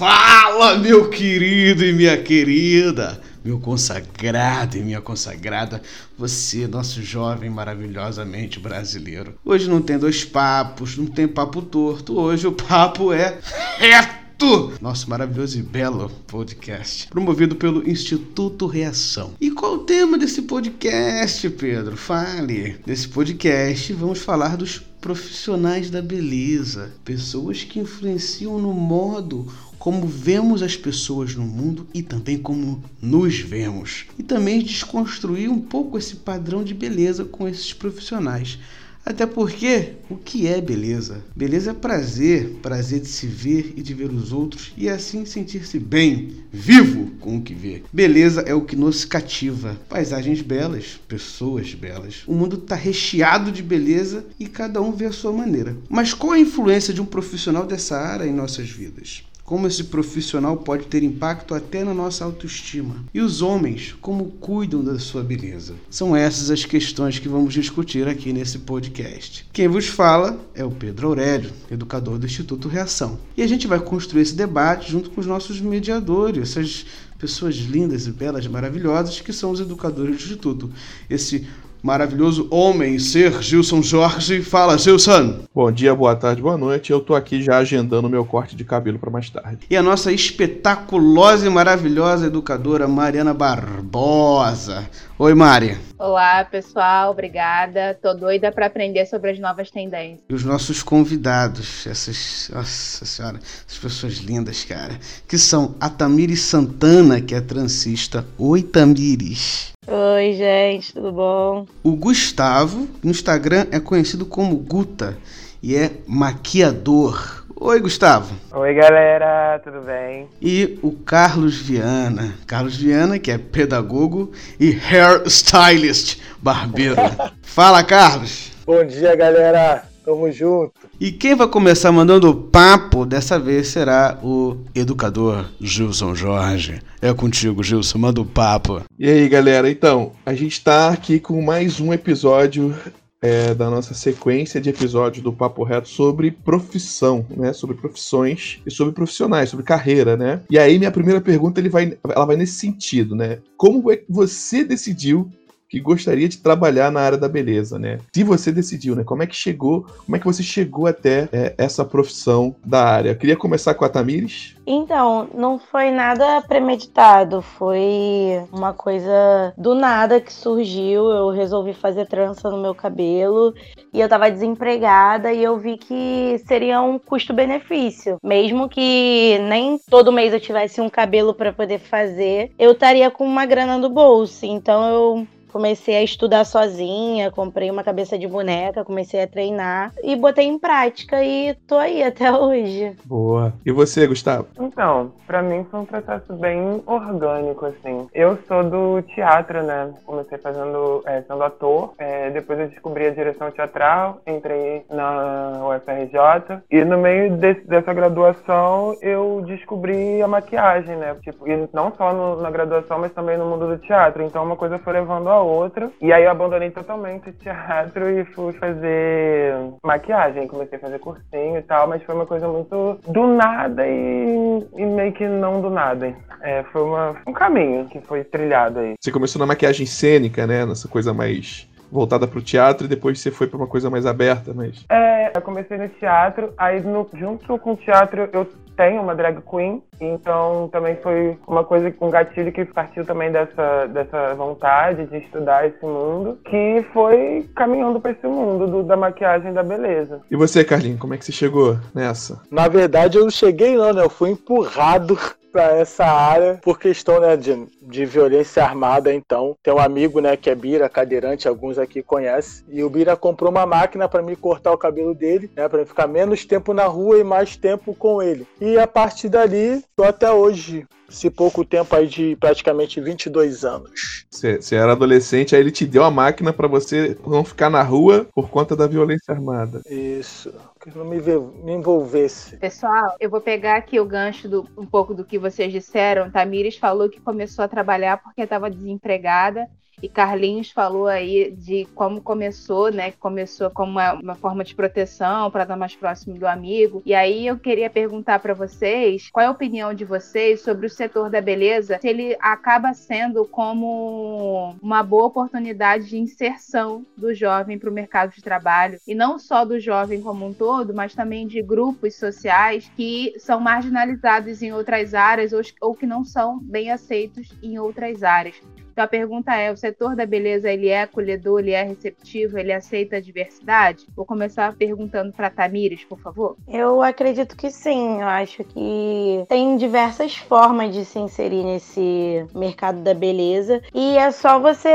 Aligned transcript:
Fala, 0.00 0.78
meu 0.78 1.10
querido 1.10 1.84
e 1.84 1.92
minha 1.92 2.16
querida, 2.16 3.20
meu 3.44 3.60
consagrado 3.60 4.78
e 4.78 4.80
minha 4.80 5.02
consagrada, 5.02 5.82
você, 6.16 6.66
nosso 6.66 7.02
jovem 7.02 7.50
maravilhosamente 7.50 8.58
brasileiro. 8.58 9.34
Hoje 9.44 9.68
não 9.68 9.82
tem 9.82 9.98
dois 9.98 10.24
papos, 10.24 10.96
não 10.96 11.04
tem 11.04 11.28
papo 11.28 11.60
torto, 11.60 12.18
hoje 12.18 12.46
o 12.46 12.52
papo 12.52 13.12
é 13.12 13.40
reto. 13.76 14.72
Nosso 14.80 15.10
maravilhoso 15.10 15.58
e 15.58 15.62
belo 15.62 16.10
podcast, 16.26 17.06
promovido 17.08 17.54
pelo 17.54 17.86
Instituto 17.86 18.66
Reação. 18.66 19.34
E 19.38 19.50
qual 19.50 19.74
o 19.74 19.84
tema 19.84 20.16
desse 20.16 20.40
podcast, 20.40 21.46
Pedro? 21.50 21.94
Fale. 21.94 22.80
Nesse 22.86 23.06
podcast 23.06 23.92
vamos 23.92 24.20
falar 24.20 24.56
dos 24.56 24.78
profissionais 24.78 25.90
da 25.90 26.00
beleza, 26.00 26.90
pessoas 27.04 27.64
que 27.64 27.80
influenciam 27.80 28.58
no 28.58 28.72
modo 28.72 29.46
como 29.80 30.06
vemos 30.06 30.62
as 30.62 30.76
pessoas 30.76 31.34
no 31.34 31.42
mundo 31.42 31.86
e 31.94 32.02
também 32.02 32.36
como 32.36 32.84
nos 33.00 33.40
vemos. 33.40 34.04
E 34.18 34.22
também 34.22 34.60
desconstruir 34.60 35.50
um 35.50 35.58
pouco 35.58 35.96
esse 35.96 36.16
padrão 36.16 36.62
de 36.62 36.74
beleza 36.74 37.24
com 37.24 37.48
esses 37.48 37.72
profissionais. 37.72 38.58
Até 39.06 39.24
porque, 39.24 39.94
o 40.10 40.16
que 40.16 40.46
é 40.46 40.60
beleza? 40.60 41.24
Beleza 41.34 41.70
é 41.70 41.74
prazer, 41.74 42.58
prazer 42.60 43.00
de 43.00 43.08
se 43.08 43.26
ver 43.26 43.72
e 43.74 43.82
de 43.82 43.94
ver 43.94 44.10
os 44.10 44.30
outros 44.32 44.70
e 44.76 44.86
assim 44.86 45.24
sentir-se 45.24 45.78
bem, 45.78 46.34
vivo 46.52 47.12
com 47.18 47.38
o 47.38 47.42
que 47.42 47.54
vê. 47.54 47.82
Beleza 47.90 48.42
é 48.42 48.52
o 48.54 48.60
que 48.60 48.76
nos 48.76 49.06
cativa. 49.06 49.80
Paisagens 49.88 50.42
belas, 50.42 51.00
pessoas 51.08 51.72
belas. 51.72 52.22
O 52.26 52.34
mundo 52.34 52.56
está 52.56 52.74
recheado 52.74 53.50
de 53.50 53.62
beleza 53.62 54.26
e 54.38 54.46
cada 54.46 54.82
um 54.82 54.92
vê 54.92 55.06
a 55.06 55.12
sua 55.12 55.32
maneira. 55.32 55.74
Mas 55.88 56.12
qual 56.12 56.32
a 56.32 56.38
influência 56.38 56.92
de 56.92 57.00
um 57.00 57.06
profissional 57.06 57.66
dessa 57.66 57.98
área 57.98 58.26
em 58.26 58.34
nossas 58.34 58.68
vidas? 58.68 59.24
Como 59.50 59.66
esse 59.66 59.82
profissional 59.82 60.56
pode 60.58 60.86
ter 60.86 61.02
impacto 61.02 61.56
até 61.56 61.82
na 61.82 61.92
nossa 61.92 62.24
autoestima. 62.24 63.04
E 63.12 63.20
os 63.20 63.42
homens, 63.42 63.96
como 64.00 64.26
cuidam 64.38 64.84
da 64.84 64.96
sua 64.96 65.24
beleza? 65.24 65.74
São 65.90 66.14
essas 66.14 66.52
as 66.52 66.64
questões 66.64 67.18
que 67.18 67.28
vamos 67.28 67.52
discutir 67.52 68.06
aqui 68.06 68.32
nesse 68.32 68.60
podcast. 68.60 69.44
Quem 69.52 69.66
vos 69.66 69.88
fala 69.88 70.38
é 70.54 70.64
o 70.64 70.70
Pedro 70.70 71.08
Aurélio, 71.08 71.50
educador 71.68 72.16
do 72.16 72.26
Instituto 72.26 72.68
Reação. 72.68 73.18
E 73.36 73.42
a 73.42 73.46
gente 73.48 73.66
vai 73.66 73.80
construir 73.80 74.22
esse 74.22 74.36
debate 74.36 74.92
junto 74.92 75.10
com 75.10 75.20
os 75.20 75.26
nossos 75.26 75.60
mediadores, 75.60 76.50
essas 76.50 76.86
pessoas 77.18 77.56
lindas 77.56 78.06
e 78.06 78.12
belas, 78.12 78.46
maravilhosas 78.46 79.20
que 79.20 79.32
são 79.32 79.50
os 79.50 79.58
educadores 79.58 80.16
do 80.16 80.22
Instituto. 80.22 80.70
Esse 81.10 81.44
maravilhoso 81.82 82.48
homem, 82.50 82.98
ser 82.98 83.42
Gilson 83.42 83.82
Jorge. 83.82 84.42
Fala, 84.42 84.78
Gilson! 84.78 85.40
Bom 85.54 85.70
dia, 85.70 85.94
boa 85.94 86.14
tarde, 86.14 86.42
boa 86.42 86.56
noite. 86.56 86.90
Eu 86.92 87.00
tô 87.00 87.14
aqui 87.14 87.42
já 87.42 87.58
agendando 87.58 88.08
meu 88.08 88.24
corte 88.24 88.54
de 88.54 88.64
cabelo 88.64 88.98
para 88.98 89.10
mais 89.10 89.28
tarde. 89.30 89.66
E 89.68 89.76
a 89.76 89.82
nossa 89.82 90.12
espetaculosa 90.12 91.46
e 91.46 91.50
maravilhosa 91.50 92.26
educadora 92.26 92.86
Mariana 92.86 93.34
Barbosa. 93.34 94.88
Oi, 95.18 95.34
Mari. 95.34 95.76
Olá, 95.98 96.42
pessoal, 96.46 97.10
obrigada. 97.10 97.98
Tô 98.00 98.14
doida 98.14 98.50
para 98.50 98.66
aprender 98.66 99.04
sobre 99.04 99.30
as 99.30 99.38
novas 99.38 99.70
tendências. 99.70 100.24
E 100.28 100.34
os 100.34 100.44
nossos 100.44 100.82
convidados, 100.82 101.86
essas, 101.86 102.50
nossa 102.54 103.04
senhora, 103.04 103.38
essas 103.38 103.78
pessoas 103.78 104.14
lindas, 104.14 104.64
cara, 104.64 104.98
que 105.28 105.36
são 105.36 105.74
a 105.78 105.90
Tamires 105.90 106.40
Santana, 106.40 107.20
que 107.20 107.34
é 107.34 107.40
transista. 107.40 108.24
Oi, 108.38 108.62
Tamires. 108.62 109.72
Oi, 109.88 110.34
gente, 110.34 110.92
tudo 110.92 111.10
bom? 111.10 111.66
O 111.82 111.96
Gustavo, 111.96 112.86
no 113.02 113.10
Instagram, 113.10 113.66
é 113.72 113.80
conhecido 113.80 114.26
como 114.26 114.54
Guta 114.54 115.16
e 115.62 115.74
é 115.74 115.90
maquiador. 116.06 117.46
Oi, 117.56 117.80
Gustavo. 117.80 118.34
Oi, 118.52 118.74
galera, 118.74 119.58
tudo 119.64 119.80
bem? 119.80 120.28
E 120.40 120.78
o 120.82 120.92
Carlos 120.92 121.56
Viana. 121.56 122.34
Carlos 122.46 122.76
Viana, 122.76 123.18
que 123.18 123.30
é 123.30 123.38
pedagogo 123.38 124.30
e 124.60 124.70
hairstylist, 124.70 126.20
barbeiro. 126.38 126.96
Fala, 127.40 127.82
Carlos. 127.82 128.52
Bom 128.66 128.84
dia, 128.84 129.16
galera. 129.16 129.89
Tamo 130.10 130.32
junto. 130.32 130.72
E 130.98 131.12
quem 131.12 131.36
vai 131.36 131.46
começar 131.46 131.92
mandando 131.92 132.34
papo 132.34 133.06
dessa 133.06 133.38
vez 133.38 133.68
será 133.68 134.18
o 134.24 134.56
educador 134.74 135.44
Gilson 135.60 136.16
Jorge. 136.16 136.82
É 137.00 137.14
contigo, 137.14 137.62
Gilson, 137.62 137.98
manda 137.98 138.20
o 138.20 138.24
papo. 138.24 138.82
E 138.98 139.08
aí, 139.08 139.28
galera? 139.28 139.70
Então, 139.70 140.10
a 140.26 140.34
gente 140.34 140.64
tá 140.64 140.88
aqui 140.88 141.20
com 141.20 141.40
mais 141.40 141.78
um 141.78 141.92
episódio 141.92 142.74
é, 143.22 143.54
da 143.54 143.70
nossa 143.70 143.94
sequência 143.94 144.60
de 144.60 144.70
episódios 144.70 145.22
do 145.22 145.32
Papo 145.32 145.62
Reto 145.62 145.88
sobre 145.88 146.32
profissão, 146.32 147.24
né? 147.30 147.52
Sobre 147.52 147.76
profissões 147.76 148.60
e 148.66 148.70
sobre 148.70 148.92
profissionais, 148.92 149.50
sobre 149.50 149.64
carreira, 149.64 150.16
né? 150.16 150.40
E 150.50 150.58
aí, 150.58 150.76
minha 150.76 150.90
primeira 150.90 151.20
pergunta 151.20 151.60
ele 151.60 151.68
vai, 151.68 151.96
ela 152.02 152.24
vai 152.24 152.36
nesse 152.36 152.54
sentido, 152.54 153.14
né? 153.14 153.38
Como 153.56 153.92
é 153.92 153.96
que 153.96 154.06
você 154.08 154.64
decidiu 154.64 155.30
que 155.70 155.78
gostaria 155.78 156.28
de 156.28 156.38
trabalhar 156.38 156.90
na 156.90 157.00
área 157.00 157.16
da 157.16 157.28
beleza, 157.28 157.78
né? 157.78 157.98
Se 158.12 158.24
você 158.24 158.50
decidiu, 158.50 158.96
né? 158.96 159.04
Como 159.04 159.22
é 159.22 159.26
que 159.26 159.36
chegou, 159.36 159.86
como 160.04 160.16
é 160.16 160.18
que 160.18 160.26
você 160.26 160.42
chegou 160.42 160.88
até 160.88 161.28
é, 161.32 161.54
essa 161.56 161.84
profissão 161.84 162.56
da 162.66 162.84
área? 162.84 163.10
Eu 163.10 163.16
queria 163.16 163.36
começar 163.36 163.74
com 163.74 163.84
a 163.84 163.88
Tamires. 163.88 164.56
Então, 164.66 165.28
não 165.32 165.58
foi 165.58 165.90
nada 165.90 166.42
premeditado, 166.42 167.40
foi 167.40 168.42
uma 168.52 168.72
coisa 168.72 169.52
do 169.56 169.74
nada 169.74 170.20
que 170.20 170.32
surgiu. 170.32 171.08
Eu 171.08 171.30
resolvi 171.30 171.72
fazer 171.72 172.06
trança 172.06 172.50
no 172.50 172.60
meu 172.60 172.74
cabelo 172.74 173.54
e 173.92 174.00
eu 174.00 174.08
tava 174.08 174.30
desempregada 174.30 175.32
e 175.32 175.42
eu 175.42 175.56
vi 175.56 175.76
que 175.76 176.40
seria 176.46 176.80
um 176.82 176.98
custo-benefício. 176.98 178.16
Mesmo 178.24 178.68
que 178.68 179.38
nem 179.48 179.78
todo 179.88 180.12
mês 180.12 180.32
eu 180.32 180.40
tivesse 180.40 180.80
um 180.80 180.90
cabelo 180.90 181.32
para 181.32 181.52
poder 181.52 181.78
fazer, 181.78 182.50
eu 182.58 182.72
estaria 182.72 183.10
com 183.10 183.24
uma 183.24 183.46
grana 183.46 183.78
no 183.78 183.88
bolso. 183.88 184.44
Então 184.46 184.88
eu 184.88 185.26
comecei 185.50 185.96
a 185.96 186.02
estudar 186.02 186.44
sozinha, 186.44 187.30
comprei 187.30 187.70
uma 187.70 187.82
cabeça 187.82 188.18
de 188.18 188.26
boneca, 188.26 188.84
comecei 188.84 189.22
a 189.22 189.26
treinar 189.26 189.92
e 190.02 190.16
botei 190.16 190.46
em 190.46 190.58
prática 190.58 191.22
e 191.22 191.54
tô 191.66 191.76
aí 191.76 192.02
até 192.04 192.32
hoje. 192.32 192.96
Boa. 193.04 193.52
E 193.64 193.72
você, 193.72 194.06
Gustavo? 194.06 194.46
Então, 194.58 195.12
para 195.26 195.42
mim 195.42 195.66
foi 195.70 195.80
um 195.80 195.84
processo 195.84 196.32
bem 196.34 196.82
orgânico, 196.86 197.66
assim. 197.66 198.08
Eu 198.14 198.38
sou 198.46 198.64
do 198.64 199.02
teatro, 199.02 199.62
né? 199.62 199.92
Comecei 200.04 200.38
fazendo, 200.38 201.02
é, 201.06 201.22
sendo 201.22 201.42
ator, 201.42 201.92
é, 201.98 202.30
depois 202.30 202.58
eu 202.58 202.68
descobri 202.68 203.06
a 203.06 203.10
direção 203.10 203.50
teatral, 203.50 204.20
entrei 204.26 204.84
na 204.90 205.60
UFRJ 205.68 206.62
e 206.70 206.84
no 206.84 206.98
meio 206.98 207.36
desse, 207.36 207.66
dessa 207.66 207.92
graduação 207.92 208.96
eu 209.00 209.42
descobri 209.46 210.22
a 210.22 210.28
maquiagem, 210.28 210.96
né? 210.96 211.16
Tipo, 211.22 211.48
e 211.48 211.68
não 211.72 211.92
só 211.96 212.12
no, 212.12 212.40
na 212.40 212.50
graduação, 212.50 212.98
mas 212.98 213.12
também 213.12 213.36
no 213.36 213.46
mundo 213.46 213.66
do 213.66 213.78
teatro. 213.78 214.22
Então 214.22 214.44
uma 214.44 214.56
coisa 214.56 214.78
foi 214.78 214.92
levando 214.92 215.28
a 215.28 215.39
outra. 215.42 215.90
E 216.00 216.12
aí 216.12 216.24
eu 216.24 216.30
abandonei 216.30 216.70
totalmente 216.70 217.30
o 217.30 217.32
teatro 217.32 218.08
e 218.08 218.24
fui 218.24 218.52
fazer 218.54 219.54
maquiagem. 219.82 220.46
Comecei 220.46 220.78
a 220.78 220.80
fazer 220.80 220.98
cursinho 220.98 221.58
e 221.58 221.62
tal, 221.62 221.88
mas 221.88 222.02
foi 222.02 222.14
uma 222.14 222.26
coisa 222.26 222.48
muito 222.48 222.98
do 223.06 223.26
nada 223.26 223.86
e, 223.86 224.66
e 224.76 224.86
meio 224.86 225.12
que 225.12 225.26
não 225.26 225.60
do 225.60 225.70
nada. 225.70 226.14
É, 226.42 226.62
foi 226.64 226.82
uma, 226.82 227.16
um 227.26 227.32
caminho 227.32 227.86
que 227.86 228.00
foi 228.00 228.24
trilhado 228.24 228.78
aí. 228.78 228.94
Você 229.00 229.10
começou 229.12 229.38
na 229.38 229.46
maquiagem 229.46 229.86
cênica, 229.86 230.46
né? 230.46 230.64
Nessa 230.64 230.88
coisa 230.88 231.12
mais 231.12 231.68
voltada 231.90 232.26
pro 232.26 232.40
teatro 232.40 232.86
e 232.86 232.88
depois 232.88 233.20
você 233.20 233.30
foi 233.30 233.46
para 233.46 233.56
uma 233.56 233.66
coisa 233.66 233.90
mais 233.90 234.06
aberta, 234.06 234.52
mas. 234.54 234.84
É, 234.88 235.32
eu 235.34 235.42
comecei 235.42 235.76
no 235.76 235.88
teatro, 235.88 236.52
aí 236.56 236.80
no, 236.80 237.08
junto 237.14 237.58
com 237.58 237.72
o 237.72 237.76
teatro 237.76 238.28
eu 238.32 238.46
tenho 238.80 239.02
uma 239.02 239.14
drag 239.14 239.42
queen, 239.42 239.82
então 240.00 240.70
também 240.72 240.96
foi 241.02 241.36
uma 241.46 241.62
coisa, 241.62 241.92
um 242.00 242.08
gatilho 242.08 242.50
que 242.50 242.64
partiu 242.64 243.04
também 243.04 243.30
dessa, 243.30 243.86
dessa 243.88 244.34
vontade 244.34 245.04
de 245.04 245.18
estudar 245.18 245.66
esse 245.66 245.84
mundo, 245.84 246.38
que 246.48 246.82
foi 246.94 247.46
caminhando 247.54 248.00
para 248.00 248.12
esse 248.12 248.26
mundo 248.26 248.66
do, 248.66 248.82
da 248.82 248.96
maquiagem 248.96 249.50
e 249.50 249.54
da 249.54 249.62
beleza. 249.62 250.22
E 250.30 250.36
você, 250.36 250.64
Carlinhos, 250.64 250.98
como 250.98 251.12
é 251.12 251.18
que 251.18 251.26
você 251.26 251.32
chegou 251.32 251.76
nessa? 251.94 252.40
Na 252.50 252.68
verdade, 252.68 253.18
eu 253.18 253.24
não 253.24 253.30
cheguei 253.30 253.76
não, 253.76 253.92
né? 253.92 254.02
Eu 254.02 254.08
fui 254.08 254.30
empurrado 254.30 255.18
para 255.50 255.76
essa 255.76 256.04
área 256.04 256.60
por 256.62 256.78
questão 256.78 257.20
né, 257.20 257.36
de, 257.36 257.66
de 257.82 258.04
violência 258.04 258.64
armada. 258.64 259.12
Então, 259.12 259.56
tem 259.62 259.72
um 259.72 259.78
amigo 259.78 260.20
né, 260.20 260.36
que 260.36 260.50
é 260.50 260.54
Bira, 260.54 260.88
cadeirante, 260.88 261.48
alguns 261.48 261.78
aqui 261.78 262.02
conhecem. 262.02 262.64
E 262.68 262.82
o 262.82 262.90
Bira 262.90 263.16
comprou 263.16 263.50
uma 263.50 263.66
máquina 263.66 264.08
para 264.08 264.22
me 264.22 264.36
cortar 264.36 264.72
o 264.72 264.78
cabelo 264.78 265.14
dele, 265.14 265.50
né, 265.56 265.68
para 265.68 265.84
ficar 265.84 266.06
menos 266.06 266.44
tempo 266.44 266.72
na 266.72 266.84
rua 266.84 267.18
e 267.18 267.24
mais 267.24 267.56
tempo 267.56 267.94
com 267.94 268.22
ele. 268.22 268.46
E 268.60 268.78
a 268.78 268.86
partir 268.86 269.28
dali, 269.28 269.82
tô 269.96 270.04
até 270.04 270.30
hoje 270.30 270.86
esse 271.10 271.28
pouco 271.28 271.64
tempo 271.64 271.94
aí 271.94 272.06
de 272.06 272.36
praticamente 272.36 273.00
22 273.00 273.64
anos. 273.64 274.24
Você 274.30 274.76
era 274.76 274.92
adolescente, 274.92 275.54
aí 275.54 275.60
ele 275.60 275.72
te 275.72 275.84
deu 275.84 276.04
a 276.04 276.10
máquina 276.10 276.52
para 276.52 276.68
você 276.68 277.18
não 277.26 277.44
ficar 277.44 277.68
na 277.68 277.82
rua 277.82 278.28
por 278.32 278.48
conta 278.48 278.76
da 278.76 278.86
violência 278.86 279.34
armada. 279.34 279.82
Isso. 279.90 280.52
Que 280.80 280.96
não 280.96 281.04
me, 281.04 281.20
me 281.20 281.72
envolvesse. 281.72 282.56
Pessoal, 282.56 283.14
eu 283.20 283.28
vou 283.28 283.40
pegar 283.40 283.76
aqui 283.76 284.00
o 284.00 284.04
gancho 284.06 284.48
do, 284.48 284.66
um 284.78 284.86
pouco 284.86 285.14
do 285.14 285.24
que 285.24 285.38
vocês 285.38 285.70
disseram. 285.70 286.30
Tamires 286.30 286.78
falou 286.78 287.08
que 287.10 287.20
começou 287.20 287.64
a 287.64 287.68
trabalhar 287.68 288.22
porque 288.22 288.40
estava 288.40 288.70
desempregada 288.70 289.68
e 290.02 290.08
Carlinhos 290.08 290.70
falou 290.70 291.06
aí 291.06 291.50
de 291.50 291.86
como 291.94 292.20
começou, 292.20 292.90
né? 292.90 293.12
Começou 293.12 293.70
como 293.70 293.92
uma, 293.92 294.14
uma 294.14 294.34
forma 294.34 294.64
de 294.64 294.74
proteção 294.74 295.50
para 295.50 295.62
estar 295.62 295.76
mais 295.76 295.94
próximo 295.94 296.38
do 296.38 296.46
amigo. 296.46 297.02
E 297.04 297.14
aí 297.14 297.46
eu 297.46 297.58
queria 297.58 297.90
perguntar 297.90 298.38
para 298.38 298.54
vocês 298.54 299.28
qual 299.30 299.44
é 299.44 299.46
a 299.48 299.50
opinião 299.50 299.92
de 299.92 300.04
vocês 300.04 300.62
sobre 300.62 300.86
o 300.86 300.90
setor 300.90 301.30
da 301.30 301.40
beleza, 301.40 301.98
se 302.00 302.08
ele 302.08 302.36
acaba 302.40 302.94
sendo 302.94 303.44
como 303.44 304.74
uma 304.82 305.02
boa 305.02 305.26
oportunidade 305.26 306.08
de 306.08 306.18
inserção 306.18 307.04
do 307.16 307.34
jovem 307.34 307.78
para 307.78 307.90
o 307.90 307.92
mercado 307.92 308.32
de 308.32 308.42
trabalho. 308.42 308.98
E 309.06 309.14
não 309.14 309.38
só 309.38 309.64
do 309.64 309.78
jovem 309.78 310.20
como 310.20 310.46
um 310.46 310.52
todo, 310.52 310.94
mas 310.94 311.14
também 311.14 311.46
de 311.46 311.62
grupos 311.62 312.16
sociais 312.16 312.90
que 312.96 313.34
são 313.38 313.60
marginalizados 313.60 314.62
em 314.62 314.72
outras 314.72 315.14
áreas 315.14 315.52
ou, 315.52 315.60
ou 315.80 315.94
que 315.94 316.06
não 316.06 316.24
são 316.24 316.58
bem 316.58 316.90
aceitos 316.90 317.48
em 317.62 317.78
outras 317.78 318.22
áreas. 318.22 318.60
Então 318.92 319.04
a 319.04 319.08
pergunta 319.08 319.54
é: 319.54 319.70
o 319.70 319.76
setor 319.76 320.16
da 320.16 320.26
beleza 320.26 320.70
ele 320.70 320.88
é 320.88 321.02
acolhedor, 321.02 321.60
ele 321.60 321.72
é 321.72 321.82
receptivo, 321.82 322.58
ele 322.58 322.72
aceita 322.72 323.16
a 323.16 323.20
diversidade? 323.20 324.06
Vou 324.14 324.24
começar 324.24 324.74
perguntando 324.76 325.32
para 325.32 325.50
Tamires, 325.50 326.04
por 326.04 326.18
favor. 326.18 326.56
Eu 326.68 327.02
acredito 327.02 327.56
que 327.56 327.70
sim. 327.70 328.20
Eu 328.20 328.26
acho 328.26 328.64
que 328.64 329.44
tem 329.48 329.76
diversas 329.76 330.36
formas 330.36 330.94
de 330.94 331.04
se 331.04 331.18
inserir 331.18 331.64
nesse 331.64 332.46
mercado 332.54 333.02
da 333.02 333.14
beleza 333.14 333.82
e 333.94 334.16
é 334.16 334.30
só 334.30 334.58
você 334.58 334.88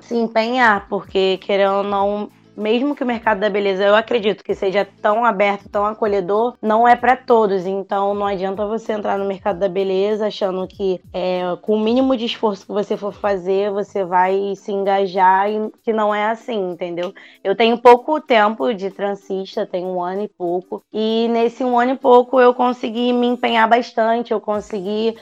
se 0.00 0.16
empenhar, 0.16 0.88
porque 0.88 1.38
querendo 1.38 1.76
ou 1.76 1.82
não 1.82 2.28
mesmo 2.56 2.94
que 2.94 3.02
o 3.02 3.06
mercado 3.06 3.40
da 3.40 3.50
beleza 3.50 3.84
eu 3.84 3.94
acredito 3.94 4.42
que 4.42 4.54
seja 4.54 4.86
tão 5.02 5.24
aberto, 5.24 5.68
tão 5.68 5.84
acolhedor, 5.84 6.56
não 6.62 6.86
é 6.86 6.96
para 6.96 7.16
todos. 7.16 7.66
Então 7.66 8.14
não 8.14 8.26
adianta 8.26 8.66
você 8.66 8.92
entrar 8.92 9.18
no 9.18 9.24
mercado 9.24 9.58
da 9.58 9.68
beleza 9.68 10.26
achando 10.26 10.66
que 10.66 11.00
é, 11.12 11.42
com 11.62 11.74
o 11.74 11.80
mínimo 11.80 12.16
de 12.16 12.24
esforço 12.24 12.66
que 12.66 12.72
você 12.72 12.96
for 12.96 13.12
fazer, 13.12 13.70
você 13.70 14.04
vai 14.04 14.54
se 14.56 14.72
engajar 14.72 15.50
e 15.50 15.70
que 15.82 15.92
não 15.92 16.14
é 16.14 16.26
assim, 16.30 16.72
entendeu? 16.72 17.12
Eu 17.42 17.54
tenho 17.54 17.78
pouco 17.78 18.20
tempo 18.20 18.72
de 18.72 18.90
transista, 18.90 19.66
tenho 19.66 19.88
um 19.88 20.02
ano 20.02 20.22
e 20.22 20.28
pouco, 20.28 20.82
e 20.92 21.28
nesse 21.28 21.64
um 21.64 21.78
ano 21.78 21.92
e 21.92 21.98
pouco 21.98 22.40
eu 22.40 22.54
consegui 22.54 23.12
me 23.12 23.26
empenhar 23.26 23.68
bastante, 23.68 24.32
eu 24.32 24.40
consegui 24.40 25.14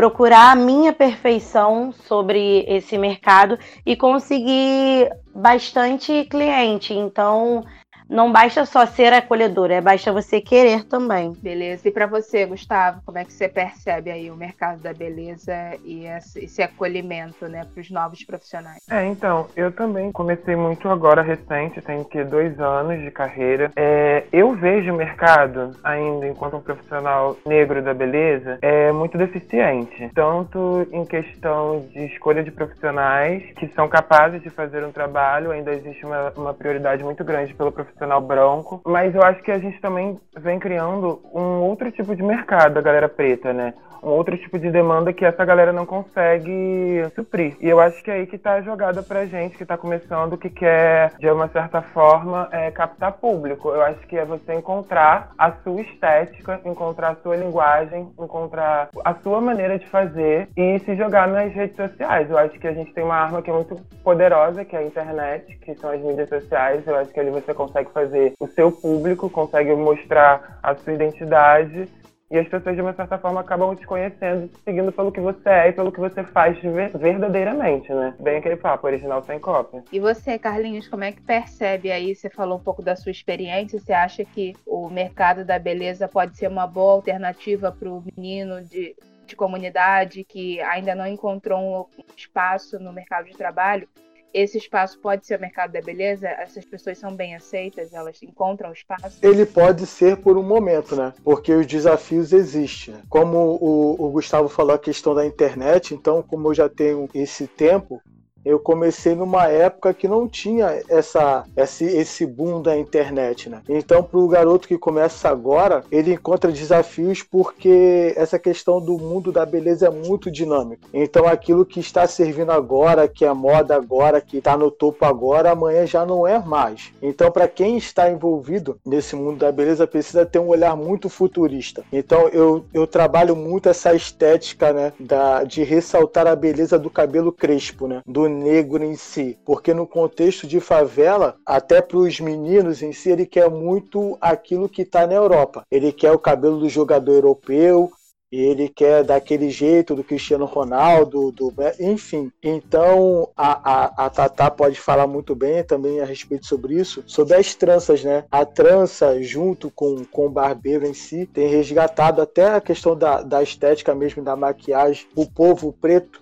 procurar 0.00 0.52
a 0.52 0.56
minha 0.56 0.94
perfeição 0.94 1.92
sobre 1.92 2.64
esse 2.66 2.96
mercado 2.96 3.58
e 3.84 3.94
conseguir 3.94 5.10
bastante 5.34 6.24
cliente. 6.24 6.94
Então, 6.94 7.66
não 8.10 8.32
basta 8.32 8.66
só 8.66 8.84
ser 8.84 9.12
acolhedora, 9.12 9.74
é 9.74 9.80
basta 9.80 10.12
você 10.12 10.40
querer 10.40 10.84
também. 10.84 11.32
Beleza. 11.40 11.88
E 11.88 11.92
para 11.92 12.06
você, 12.06 12.44
Gustavo, 12.44 13.00
como 13.06 13.18
é 13.18 13.24
que 13.24 13.32
você 13.32 13.48
percebe 13.48 14.10
aí 14.10 14.30
o 14.30 14.36
mercado 14.36 14.80
da 14.80 14.92
beleza 14.92 15.54
e 15.84 16.06
esse 16.36 16.60
acolhimento, 16.60 17.46
né, 17.46 17.64
para 17.72 17.80
os 17.80 17.90
novos 17.90 18.24
profissionais? 18.24 18.82
É, 18.90 19.06
então, 19.06 19.46
eu 19.54 19.70
também 19.70 20.10
comecei 20.10 20.56
muito 20.56 20.88
agora 20.88 21.22
recente, 21.22 21.80
tenho 21.80 22.04
que 22.04 22.24
dois 22.24 22.58
anos 22.58 23.00
de 23.00 23.10
carreira. 23.12 23.70
É, 23.76 24.24
eu 24.32 24.56
vejo 24.56 24.92
o 24.92 24.96
mercado 24.96 25.76
ainda 25.84 26.26
enquanto 26.26 26.56
um 26.56 26.60
profissional 26.60 27.36
negro 27.46 27.80
da 27.80 27.94
beleza 27.94 28.58
é 28.60 28.90
muito 28.90 29.16
deficiente, 29.16 30.10
tanto 30.12 30.88
em 30.90 31.04
questão 31.04 31.86
de 31.92 32.06
escolha 32.06 32.42
de 32.42 32.50
profissionais 32.50 33.44
que 33.56 33.68
são 33.68 33.88
capazes 33.88 34.42
de 34.42 34.50
fazer 34.50 34.84
um 34.84 34.90
trabalho, 34.90 35.52
ainda 35.52 35.72
existe 35.72 36.04
uma, 36.04 36.32
uma 36.36 36.52
prioridade 36.52 37.04
muito 37.04 37.22
grande 37.22 37.54
pelo 37.54 37.70
profissional 37.70 37.99
profissional 38.00 38.20
branco, 38.20 38.80
mas 38.86 39.14
eu 39.14 39.22
acho 39.22 39.42
que 39.42 39.50
a 39.50 39.58
gente 39.58 39.78
também 39.80 40.18
vem 40.36 40.58
criando 40.58 41.20
um 41.34 41.60
outro 41.60 41.92
tipo 41.92 42.16
de 42.16 42.22
mercado, 42.22 42.78
a 42.78 42.82
galera 42.82 43.08
preta, 43.08 43.52
né? 43.52 43.74
Um 44.02 44.08
outro 44.08 44.36
tipo 44.36 44.58
de 44.58 44.70
demanda 44.70 45.12
que 45.12 45.24
essa 45.24 45.44
galera 45.44 45.72
não 45.72 45.84
consegue 45.84 47.04
suprir. 47.14 47.56
E 47.60 47.68
eu 47.68 47.78
acho 47.78 48.02
que 48.02 48.10
é 48.10 48.14
aí 48.14 48.26
que 48.26 48.38
tá 48.38 48.54
a 48.54 48.62
jogada 48.62 49.02
pra 49.02 49.26
gente 49.26 49.58
que 49.58 49.66
tá 49.66 49.76
começando, 49.76 50.38
que 50.38 50.48
quer, 50.48 51.12
de 51.18 51.30
uma 51.30 51.48
certa 51.48 51.82
forma, 51.82 52.48
é, 52.50 52.70
captar 52.70 53.12
público. 53.12 53.68
Eu 53.68 53.82
acho 53.82 54.00
que 54.06 54.16
é 54.16 54.24
você 54.24 54.54
encontrar 54.54 55.32
a 55.36 55.52
sua 55.52 55.82
estética, 55.82 56.60
encontrar 56.64 57.10
a 57.10 57.16
sua 57.16 57.36
linguagem, 57.36 58.08
encontrar 58.18 58.88
a 59.04 59.14
sua 59.16 59.40
maneira 59.40 59.78
de 59.78 59.86
fazer 59.88 60.48
e 60.56 60.78
se 60.78 60.96
jogar 60.96 61.28
nas 61.28 61.52
redes 61.52 61.76
sociais. 61.76 62.30
Eu 62.30 62.38
acho 62.38 62.58
que 62.58 62.66
a 62.66 62.72
gente 62.72 62.94
tem 62.94 63.04
uma 63.04 63.16
arma 63.16 63.42
que 63.42 63.50
é 63.50 63.52
muito 63.52 63.76
poderosa, 64.02 64.64
que 64.64 64.74
é 64.74 64.78
a 64.78 64.84
internet, 64.84 65.58
que 65.58 65.74
são 65.74 65.90
as 65.90 66.00
mídias 66.00 66.28
sociais. 66.28 66.86
Eu 66.86 66.96
acho 66.96 67.12
que 67.12 67.20
ali 67.20 67.30
você 67.30 67.52
consegue 67.52 67.89
consegue 67.90 67.92
fazer 67.92 68.34
o 68.40 68.46
seu 68.46 68.72
público, 68.72 69.28
consegue 69.28 69.74
mostrar 69.74 70.58
a 70.62 70.74
sua 70.74 70.94
identidade 70.94 71.88
e 72.30 72.38
as 72.38 72.46
pessoas, 72.46 72.76
de 72.76 72.80
uma 72.80 72.94
certa 72.94 73.18
forma, 73.18 73.40
acabam 73.40 73.74
te 73.74 73.84
conhecendo, 73.84 74.48
seguindo 74.64 74.92
pelo 74.92 75.10
que 75.10 75.20
você 75.20 75.48
é 75.48 75.68
e 75.68 75.72
pelo 75.72 75.90
que 75.90 75.98
você 75.98 76.22
faz 76.22 76.56
verdadeiramente, 76.94 77.92
né? 77.92 78.14
Bem 78.20 78.36
aquele 78.36 78.54
papo, 78.54 78.86
original 78.86 79.20
sem 79.24 79.40
cópia. 79.40 79.82
E 79.90 79.98
você, 79.98 80.38
Carlinhos, 80.38 80.86
como 80.86 81.02
é 81.02 81.10
que 81.10 81.20
percebe 81.20 81.90
aí? 81.90 82.14
Você 82.14 82.30
falou 82.30 82.58
um 82.58 82.62
pouco 82.62 82.84
da 82.84 82.94
sua 82.94 83.10
experiência. 83.10 83.80
Você 83.80 83.92
acha 83.92 84.24
que 84.24 84.54
o 84.64 84.88
mercado 84.88 85.44
da 85.44 85.58
beleza 85.58 86.06
pode 86.06 86.36
ser 86.36 86.46
uma 86.46 86.68
boa 86.68 86.92
alternativa 86.92 87.72
para 87.72 87.90
o 87.90 88.04
menino 88.16 88.62
de, 88.62 88.94
de 89.26 89.34
comunidade 89.34 90.22
que 90.22 90.60
ainda 90.60 90.94
não 90.94 91.08
encontrou 91.08 91.90
um 91.98 92.04
espaço 92.16 92.78
no 92.78 92.92
mercado 92.92 93.24
de 93.24 93.36
trabalho? 93.36 93.88
Esse 94.32 94.58
espaço 94.58 94.98
pode 94.98 95.26
ser 95.26 95.38
o 95.38 95.40
mercado 95.40 95.72
da 95.72 95.80
beleza? 95.80 96.28
Essas 96.28 96.64
pessoas 96.64 96.98
são 96.98 97.14
bem 97.14 97.34
aceitas? 97.34 97.92
Elas 97.92 98.22
encontram 98.22 98.72
espaço? 98.72 99.18
Ele 99.22 99.44
pode 99.44 99.86
ser 99.86 100.16
por 100.16 100.36
um 100.36 100.42
momento, 100.42 100.94
né? 100.94 101.12
Porque 101.24 101.52
os 101.52 101.66
desafios 101.66 102.32
existem. 102.32 102.94
Como 103.08 103.58
o, 103.60 104.06
o 104.06 104.10
Gustavo 104.10 104.48
falou 104.48 104.74
a 104.74 104.78
questão 104.78 105.14
da 105.14 105.26
internet, 105.26 105.94
então, 105.94 106.22
como 106.22 106.48
eu 106.48 106.54
já 106.54 106.68
tenho 106.68 107.08
esse 107.14 107.46
tempo, 107.46 108.00
eu 108.44 108.58
comecei 108.58 109.14
numa 109.14 109.46
época 109.48 109.92
que 109.92 110.08
não 110.08 110.28
tinha 110.28 110.82
essa, 110.88 111.44
esse, 111.56 111.84
esse 111.84 112.26
boom 112.26 112.62
da 112.62 112.76
internet, 112.76 113.48
né? 113.48 113.62
Então, 113.68 114.02
para 114.02 114.18
o 114.18 114.28
garoto 114.28 114.68
que 114.68 114.78
começa 114.78 115.28
agora, 115.28 115.84
ele 115.90 116.14
encontra 116.14 116.50
desafios 116.50 117.22
porque 117.22 118.14
essa 118.16 118.38
questão 118.38 118.80
do 118.80 118.98
mundo 118.98 119.30
da 119.30 119.44
beleza 119.44 119.86
é 119.86 119.90
muito 119.90 120.30
dinâmico. 120.30 120.88
Então, 120.92 121.26
aquilo 121.26 121.64
que 121.64 121.80
está 121.80 122.06
servindo 122.06 122.50
agora, 122.50 123.08
que 123.08 123.24
é 123.24 123.32
moda 123.32 123.74
agora, 123.74 124.20
que 124.20 124.38
está 124.38 124.56
no 124.56 124.70
topo 124.70 125.04
agora, 125.04 125.50
amanhã 125.50 125.86
já 125.86 126.06
não 126.06 126.26
é 126.26 126.38
mais. 126.38 126.92
Então, 127.02 127.30
para 127.30 127.48
quem 127.48 127.76
está 127.76 128.10
envolvido 128.10 128.78
nesse 128.84 129.14
mundo 129.14 129.38
da 129.38 129.52
beleza, 129.52 129.86
precisa 129.86 130.24
ter 130.24 130.38
um 130.38 130.48
olhar 130.48 130.76
muito 130.76 131.08
futurista. 131.08 131.84
Então, 131.92 132.28
eu, 132.28 132.64
eu 132.72 132.86
trabalho 132.86 133.36
muito 133.36 133.68
essa 133.68 133.94
estética, 133.94 134.72
né? 134.72 134.92
Da, 134.98 135.44
de 135.44 135.62
ressaltar 135.62 136.26
a 136.26 136.36
beleza 136.36 136.78
do 136.78 136.90
cabelo 136.90 137.32
crespo, 137.32 137.86
né? 137.86 138.02
Do 138.06 138.29
negro 138.30 138.84
em 138.84 138.96
si, 138.96 139.38
porque 139.44 139.74
no 139.74 139.86
contexto 139.86 140.46
de 140.46 140.60
favela, 140.60 141.36
até 141.44 141.82
para 141.82 141.98
os 141.98 142.20
meninos 142.20 142.82
em 142.82 142.92
si, 142.92 143.10
ele 143.10 143.26
quer 143.26 143.50
muito 143.50 144.16
aquilo 144.20 144.68
que 144.68 144.82
está 144.82 145.06
na 145.06 145.14
Europa. 145.14 145.62
Ele 145.70 145.92
quer 145.92 146.12
o 146.12 146.18
cabelo 146.18 146.58
do 146.58 146.68
jogador 146.68 147.12
europeu, 147.12 147.90
ele 148.30 148.68
quer 148.68 149.02
daquele 149.02 149.50
jeito 149.50 149.94
do 149.94 150.04
Cristiano 150.04 150.44
Ronaldo, 150.44 151.32
do 151.32 151.52
enfim. 151.80 152.30
Então 152.42 153.28
a, 153.36 153.72
a, 153.72 154.06
a 154.06 154.10
Tatá 154.10 154.50
pode 154.50 154.78
falar 154.78 155.06
muito 155.06 155.34
bem 155.34 155.64
também 155.64 156.00
a 156.00 156.04
respeito 156.04 156.46
sobre 156.46 156.74
isso, 156.74 157.02
sobre 157.06 157.34
as 157.34 157.54
tranças, 157.54 158.04
né? 158.04 158.24
A 158.30 158.44
trança, 158.44 159.20
junto 159.20 159.70
com, 159.70 160.04
com 160.04 160.26
o 160.26 160.30
barbeiro 160.30 160.86
em 160.86 160.94
si, 160.94 161.26
tem 161.26 161.48
resgatado 161.48 162.22
até 162.22 162.54
a 162.54 162.60
questão 162.60 162.96
da, 162.96 163.20
da 163.22 163.42
estética 163.42 163.94
mesmo, 163.94 164.22
da 164.22 164.36
maquiagem. 164.36 165.06
O 165.16 165.26
povo 165.26 165.72
preto 165.72 166.20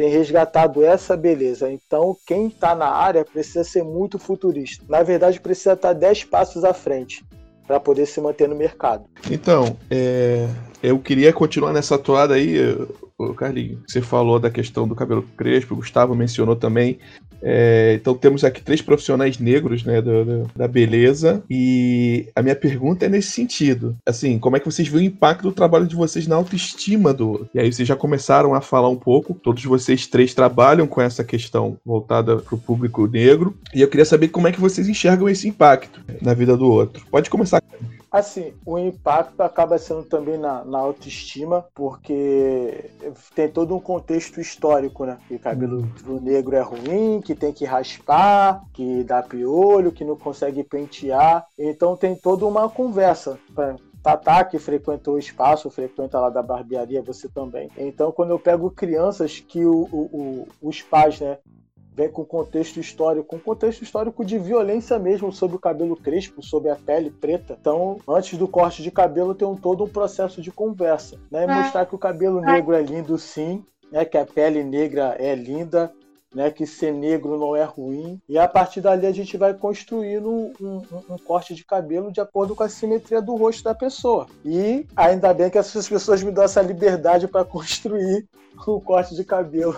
tem 0.00 0.08
resgatado 0.08 0.82
essa 0.82 1.14
beleza. 1.14 1.70
Então, 1.70 2.16
quem 2.26 2.46
está 2.46 2.74
na 2.74 2.88
área 2.88 3.22
precisa 3.22 3.62
ser 3.62 3.84
muito 3.84 4.18
futurista. 4.18 4.82
Na 4.88 5.02
verdade, 5.02 5.38
precisa 5.38 5.74
estar 5.74 5.88
tá 5.88 5.92
10 5.92 6.24
passos 6.24 6.64
à 6.64 6.72
frente 6.72 7.22
para 7.66 7.78
poder 7.78 8.06
se 8.06 8.18
manter 8.18 8.48
no 8.48 8.56
mercado. 8.56 9.04
Então, 9.30 9.76
é, 9.90 10.48
eu 10.82 10.98
queria 10.98 11.34
continuar 11.34 11.74
nessa 11.74 11.98
toada 11.98 12.32
aí, 12.32 12.56
Carlinhos. 13.36 13.82
Você 13.86 14.00
falou 14.00 14.40
da 14.40 14.50
questão 14.50 14.88
do 14.88 14.94
cabelo 14.94 15.22
crespo, 15.36 15.74
o 15.74 15.76
Gustavo 15.76 16.14
mencionou 16.14 16.56
também 16.56 16.98
É, 17.42 17.94
então 17.94 18.14
temos 18.14 18.44
aqui 18.44 18.62
três 18.62 18.82
profissionais 18.82 19.38
negros, 19.38 19.84
né, 19.84 20.00
do, 20.00 20.24
do, 20.24 20.50
da 20.54 20.68
beleza. 20.68 21.42
E 21.50 22.26
a 22.34 22.42
minha 22.42 22.56
pergunta 22.56 23.06
é 23.06 23.08
nesse 23.08 23.30
sentido. 23.30 23.96
Assim, 24.06 24.38
como 24.38 24.56
é 24.56 24.60
que 24.60 24.66
vocês 24.66 24.88
veem 24.88 25.08
o 25.08 25.08
impacto 25.08 25.42
do 25.42 25.52
trabalho 25.52 25.86
de 25.86 25.96
vocês 25.96 26.26
na 26.26 26.36
autoestima 26.36 27.12
do. 27.12 27.46
E 27.54 27.60
aí 27.60 27.72
vocês 27.72 27.86
já 27.86 27.96
começaram 27.96 28.54
a 28.54 28.60
falar 28.60 28.88
um 28.88 28.96
pouco. 28.96 29.34
Todos 29.34 29.64
vocês 29.64 30.06
três 30.06 30.34
trabalham 30.34 30.86
com 30.86 31.00
essa 31.00 31.24
questão 31.24 31.76
voltada 31.84 32.36
para 32.36 32.54
o 32.54 32.58
público 32.58 33.06
negro. 33.06 33.56
E 33.74 33.80
eu 33.80 33.88
queria 33.88 34.04
saber 34.04 34.28
como 34.28 34.48
é 34.48 34.52
que 34.52 34.60
vocês 34.60 34.88
enxergam 34.88 35.28
esse 35.28 35.48
impacto 35.48 36.00
na 36.20 36.34
vida 36.34 36.56
do 36.56 36.66
outro. 36.66 37.04
Pode 37.10 37.30
começar. 37.30 37.62
Assim, 38.10 38.54
o 38.66 38.76
impacto 38.76 39.40
acaba 39.40 39.78
sendo 39.78 40.02
também 40.02 40.36
na, 40.36 40.64
na, 40.64 40.78
autoestima, 40.78 41.64
porque 41.72 42.90
tem 43.36 43.48
todo 43.48 43.76
um 43.76 43.80
contexto 43.80 44.40
histórico, 44.40 45.04
né? 45.04 45.16
Que 45.28 45.38
cabelo 45.38 45.82
do 46.04 46.20
negro 46.20 46.56
é 46.56 46.60
ruim, 46.60 47.20
que 47.20 47.36
tem 47.36 47.52
que 47.52 47.64
raspar, 47.64 48.64
que 48.72 49.04
dá 49.04 49.22
piolho, 49.22 49.92
que 49.92 50.04
não 50.04 50.16
consegue 50.16 50.64
pentear. 50.64 51.46
Então 51.56 51.96
tem 51.96 52.16
toda 52.16 52.44
uma 52.46 52.68
conversa. 52.68 53.38
Tatá, 54.02 54.44
que 54.44 54.58
frequentou 54.58 55.14
o 55.14 55.18
espaço, 55.18 55.70
frequenta 55.70 56.18
lá 56.18 56.30
da 56.30 56.42
barbearia, 56.42 57.02
você 57.02 57.28
também. 57.28 57.70
Então, 57.76 58.10
quando 58.10 58.30
eu 58.30 58.38
pego 58.38 58.70
crianças 58.70 59.40
que 59.40 59.64
o, 59.66 59.82
o, 59.92 60.46
o, 60.62 60.68
os 60.68 60.80
pais, 60.80 61.20
né, 61.20 61.36
vem 62.00 62.08
com 62.08 62.24
contexto 62.24 62.80
histórico, 62.80 63.36
um 63.36 63.38
contexto 63.38 63.82
histórico 63.82 64.24
de 64.24 64.38
violência 64.38 64.98
mesmo 64.98 65.30
sobre 65.30 65.56
o 65.56 65.60
cabelo 65.60 65.94
crespo, 65.94 66.42
sobre 66.42 66.70
a 66.70 66.76
pele 66.76 67.10
preta. 67.10 67.58
Então, 67.60 67.98
antes 68.08 68.38
do 68.38 68.48
corte 68.48 68.82
de 68.82 68.90
cabelo, 68.90 69.34
tem 69.34 69.46
um, 69.46 69.54
todo 69.54 69.84
um 69.84 69.88
processo 69.88 70.40
de 70.40 70.50
conversa, 70.50 71.18
né? 71.30 71.44
É. 71.44 71.46
Mostrar 71.46 71.84
que 71.84 71.94
o 71.94 71.98
cabelo 71.98 72.40
negro 72.40 72.74
é 72.74 72.80
lindo 72.80 73.18
sim, 73.18 73.62
né? 73.92 74.06
Que 74.06 74.16
a 74.16 74.24
pele 74.24 74.64
negra 74.64 75.14
é 75.18 75.34
linda, 75.34 75.92
né, 76.34 76.50
que 76.50 76.66
ser 76.66 76.92
negro 76.92 77.38
não 77.38 77.56
é 77.56 77.64
ruim. 77.64 78.20
E 78.28 78.38
a 78.38 78.46
partir 78.46 78.80
dali 78.80 79.06
a 79.06 79.12
gente 79.12 79.36
vai 79.36 79.52
construindo 79.54 80.28
um, 80.28 80.52
um, 80.60 80.82
um, 81.10 81.18
corte 81.18 81.54
de 81.54 81.64
cabelo 81.64 82.12
de 82.12 82.20
acordo 82.20 82.54
com 82.54 82.62
a 82.62 82.68
simetria 82.68 83.20
do 83.20 83.34
rosto 83.34 83.64
da 83.64 83.74
pessoa. 83.74 84.26
E 84.44 84.86
ainda 84.96 85.34
bem 85.34 85.50
que 85.50 85.58
essas 85.58 85.88
pessoas 85.88 86.22
me 86.22 86.30
dão 86.30 86.44
essa 86.44 86.62
liberdade 86.62 87.26
para 87.26 87.44
construir 87.44 88.26
o 88.66 88.80
corte 88.80 89.14
de 89.14 89.24
cabelo. 89.24 89.74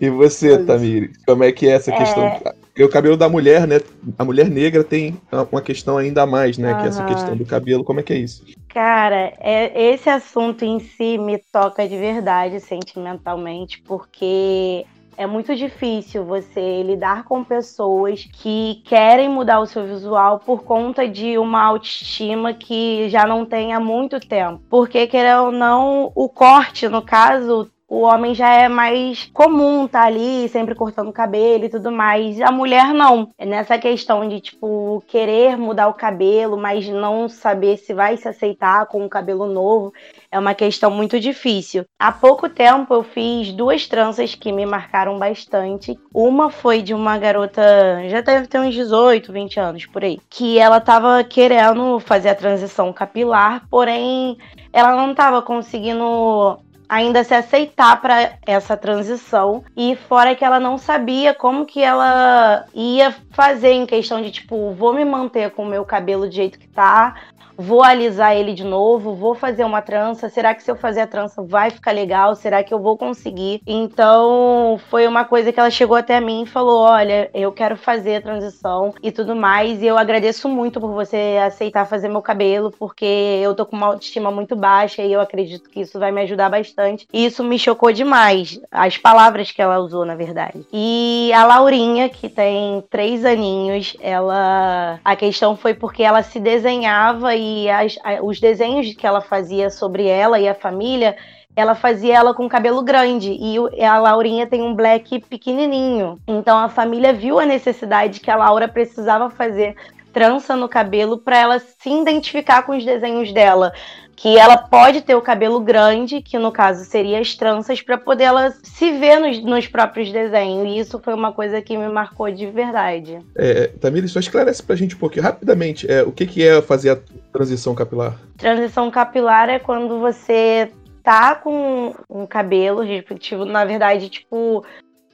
E 0.00 0.10
você, 0.10 0.54
é 0.54 0.58
Tamir, 0.58 1.12
como 1.26 1.44
é 1.44 1.52
que 1.52 1.68
é 1.68 1.72
essa 1.72 1.92
questão? 1.92 2.24
É... 2.24 2.40
Porque 2.78 2.84
o 2.84 2.88
cabelo 2.88 3.16
da 3.16 3.28
mulher, 3.28 3.66
né? 3.66 3.80
A 4.16 4.24
mulher 4.24 4.48
negra 4.48 4.84
tem 4.84 5.20
uma 5.50 5.60
questão 5.60 5.98
ainda 5.98 6.24
mais, 6.24 6.58
né? 6.58 6.72
Uhum. 6.72 6.78
Que 6.78 6.84
é 6.84 6.88
essa 6.88 7.04
questão 7.04 7.36
do 7.36 7.44
cabelo. 7.44 7.82
Como 7.82 7.98
é 7.98 8.02
que 8.02 8.12
é 8.12 8.16
isso? 8.16 8.44
Cara, 8.68 9.32
é, 9.40 9.92
esse 9.92 10.08
assunto 10.08 10.64
em 10.64 10.78
si 10.78 11.18
me 11.18 11.38
toca 11.52 11.88
de 11.88 11.96
verdade 11.96 12.60
sentimentalmente, 12.60 13.82
porque 13.82 14.86
é 15.18 15.26
muito 15.26 15.54
difícil 15.56 16.24
você 16.24 16.80
lidar 16.84 17.24
com 17.24 17.42
pessoas 17.42 18.24
que 18.24 18.80
querem 18.84 19.28
mudar 19.28 19.58
o 19.58 19.66
seu 19.66 19.84
visual 19.84 20.38
por 20.38 20.62
conta 20.62 21.08
de 21.08 21.36
uma 21.36 21.60
autoestima 21.60 22.54
que 22.54 23.08
já 23.08 23.26
não 23.26 23.44
tem 23.44 23.74
há 23.74 23.80
muito 23.80 24.20
tempo. 24.20 24.62
Porque, 24.70 25.08
querendo 25.08 25.46
ou 25.46 25.52
não, 25.52 26.12
o 26.14 26.28
corte, 26.28 26.88
no 26.88 27.02
caso, 27.02 27.68
o 27.88 28.02
homem 28.02 28.34
já 28.34 28.52
é 28.52 28.68
mais 28.68 29.30
comum 29.32 29.88
tá 29.88 30.04
ali, 30.04 30.46
sempre 30.50 30.74
cortando 30.74 31.08
o 31.08 31.12
cabelo 31.12 31.64
e 31.64 31.70
tudo 31.70 31.90
mais. 31.90 32.38
A 32.40 32.52
mulher 32.52 32.92
não. 32.92 33.30
É 33.38 33.46
nessa 33.46 33.78
questão 33.78 34.28
de, 34.28 34.40
tipo, 34.40 35.02
querer 35.08 35.56
mudar 35.56 35.88
o 35.88 35.94
cabelo, 35.94 36.56
mas 36.56 36.86
não 36.86 37.28
saber 37.28 37.78
se 37.78 37.94
vai 37.94 38.16
se 38.18 38.28
aceitar 38.28 38.86
com 38.86 39.02
um 39.02 39.08
cabelo 39.08 39.46
novo, 39.46 39.92
é 40.30 40.38
uma 40.38 40.54
questão 40.54 40.90
muito 40.90 41.18
difícil. 41.18 41.84
Há 41.98 42.12
pouco 42.12 42.48
tempo 42.48 42.94
eu 42.94 43.02
fiz 43.02 43.52
duas 43.52 43.86
tranças 43.86 44.34
que 44.34 44.52
me 44.52 44.66
marcaram 44.66 45.18
bastante. 45.18 45.98
Uma 46.12 46.50
foi 46.50 46.82
de 46.82 46.94
uma 46.94 47.18
garota, 47.18 47.62
já 48.08 48.20
deve 48.20 48.46
ter 48.46 48.60
uns 48.60 48.74
18, 48.74 49.32
20 49.32 49.60
anos 49.60 49.86
por 49.86 50.04
aí, 50.04 50.18
que 50.28 50.58
ela 50.58 50.80
tava 50.80 51.24
querendo 51.24 51.98
fazer 52.00 52.28
a 52.28 52.34
transição 52.34 52.92
capilar, 52.92 53.66
porém 53.70 54.36
ela 54.72 54.94
não 54.94 55.12
estava 55.12 55.40
conseguindo 55.40 56.58
ainda 56.88 57.22
se 57.22 57.34
aceitar 57.34 58.00
para 58.00 58.38
essa 58.46 58.76
transição 58.76 59.62
e 59.76 59.94
fora 60.08 60.34
que 60.34 60.44
ela 60.44 60.58
não 60.58 60.78
sabia 60.78 61.34
como 61.34 61.66
que 61.66 61.82
ela 61.82 62.64
ia 62.74 63.14
fazer 63.30 63.72
em 63.72 63.84
questão 63.84 64.22
de 64.22 64.30
tipo, 64.30 64.72
vou 64.72 64.94
me 64.94 65.04
manter 65.04 65.50
com 65.50 65.64
o 65.64 65.68
meu 65.68 65.84
cabelo 65.84 66.26
do 66.26 66.32
jeito 66.32 66.58
que 66.58 66.68
tá, 66.68 67.14
vou 67.58 67.82
alisar 67.82 68.36
ele 68.36 68.54
de 68.54 68.62
novo, 68.62 69.16
vou 69.16 69.34
fazer 69.34 69.64
uma 69.64 69.82
trança. 69.82 70.28
Será 70.28 70.54
que 70.54 70.62
se 70.62 70.70
eu 70.70 70.76
fazer 70.76 71.00
a 71.00 71.06
trança 71.06 71.42
vai 71.42 71.70
ficar 71.70 71.90
legal? 71.90 72.36
Será 72.36 72.62
que 72.62 72.72
eu 72.72 72.78
vou 72.78 72.96
conseguir? 72.96 73.60
Então, 73.66 74.78
foi 74.88 75.08
uma 75.08 75.24
coisa 75.24 75.52
que 75.52 75.58
ela 75.58 75.70
chegou 75.70 75.96
até 75.96 76.20
mim 76.20 76.44
e 76.44 76.46
falou: 76.46 76.82
Olha, 76.82 77.28
eu 77.34 77.50
quero 77.50 77.76
fazer 77.76 78.16
a 78.16 78.22
transição 78.22 78.94
e 79.02 79.10
tudo 79.10 79.34
mais. 79.34 79.82
E 79.82 79.86
eu 79.86 79.98
agradeço 79.98 80.48
muito 80.48 80.80
por 80.80 80.92
você 80.92 81.38
aceitar 81.44 81.84
fazer 81.84 82.08
meu 82.08 82.22
cabelo, 82.22 82.70
porque 82.70 83.04
eu 83.42 83.54
tô 83.54 83.66
com 83.66 83.74
uma 83.74 83.88
autoestima 83.88 84.30
muito 84.30 84.54
baixa 84.54 85.02
e 85.02 85.12
eu 85.12 85.20
acredito 85.20 85.68
que 85.68 85.80
isso 85.80 85.98
vai 85.98 86.12
me 86.12 86.22
ajudar 86.22 86.48
bastante. 86.48 87.08
E 87.12 87.26
isso 87.26 87.42
me 87.42 87.58
chocou 87.58 87.90
demais, 87.90 88.60
as 88.70 88.96
palavras 88.96 89.50
que 89.50 89.60
ela 89.60 89.78
usou, 89.78 90.04
na 90.04 90.14
verdade. 90.14 90.64
E 90.72 91.32
a 91.34 91.44
Laurinha, 91.44 92.08
que 92.08 92.28
tem 92.28 92.84
três 92.88 93.24
aninhos, 93.24 93.96
ela. 94.00 95.00
A 95.04 95.16
questão 95.16 95.56
foi 95.56 95.74
porque 95.74 96.02
ela 96.02 96.22
se 96.22 96.38
desenhava 96.38 97.34
e 97.34 97.47
e 97.48 97.70
as, 97.70 97.96
os 98.22 98.40
desenhos 98.40 98.94
que 98.94 99.06
ela 99.06 99.20
fazia 99.20 99.70
sobre 99.70 100.06
ela 100.06 100.38
e 100.38 100.48
a 100.48 100.54
família, 100.54 101.16
ela 101.56 101.74
fazia 101.74 102.14
ela 102.14 102.34
com 102.34 102.48
cabelo 102.48 102.82
grande 102.82 103.32
e 103.32 103.84
a 103.84 103.98
Laurinha 103.98 104.46
tem 104.46 104.62
um 104.62 104.74
black 104.74 105.18
pequenininho. 105.20 106.18
Então 106.26 106.56
a 106.58 106.68
família 106.68 107.12
viu 107.12 107.40
a 107.40 107.46
necessidade 107.46 108.20
que 108.20 108.30
a 108.30 108.36
Laura 108.36 108.68
precisava 108.68 109.28
fazer 109.30 109.74
trança 110.18 110.56
no 110.56 110.68
cabelo 110.68 111.16
para 111.16 111.38
ela 111.38 111.60
se 111.60 111.88
identificar 111.88 112.62
com 112.62 112.76
os 112.76 112.84
desenhos 112.84 113.32
dela 113.32 113.72
que 114.16 114.36
ela 114.36 114.58
pode 114.58 115.02
ter 115.02 115.14
o 115.14 115.22
cabelo 115.22 115.60
grande, 115.60 116.20
que 116.20 116.36
no 116.40 116.50
caso 116.50 116.84
seria 116.84 117.20
as 117.20 117.36
tranças, 117.36 117.80
para 117.80 117.96
poder 117.96 118.24
ela 118.24 118.52
se 118.64 118.90
ver 118.98 119.20
nos, 119.20 119.40
nos, 119.44 119.68
próprios 119.68 120.10
desenhos. 120.10 120.66
E 120.66 120.80
isso 120.80 120.98
foi 120.98 121.14
uma 121.14 121.32
coisa 121.32 121.62
que 121.62 121.76
me 121.76 121.88
marcou 121.88 122.28
de 122.28 122.46
verdade. 122.46 123.20
É, 123.36 123.68
Tamir, 123.80 124.08
só 124.08 124.18
esclarece 124.18 124.60
pra 124.60 124.74
gente 124.74 124.96
um 124.96 124.98
pouquinho, 124.98 125.22
rapidamente, 125.22 125.88
é, 125.88 126.02
o 126.02 126.10
que, 126.10 126.26
que 126.26 126.44
é 126.44 126.60
fazer 126.60 126.90
a 126.90 126.98
transição 127.32 127.76
capilar? 127.76 128.18
Transição 128.36 128.90
capilar 128.90 129.48
é 129.48 129.60
quando 129.60 130.00
você 130.00 130.68
tá 131.00 131.36
com 131.36 131.94
um 132.10 132.26
cabelo 132.26 132.82
respectivo, 132.82 133.44
na 133.44 133.64
verdade, 133.64 134.08
tipo, 134.08 134.64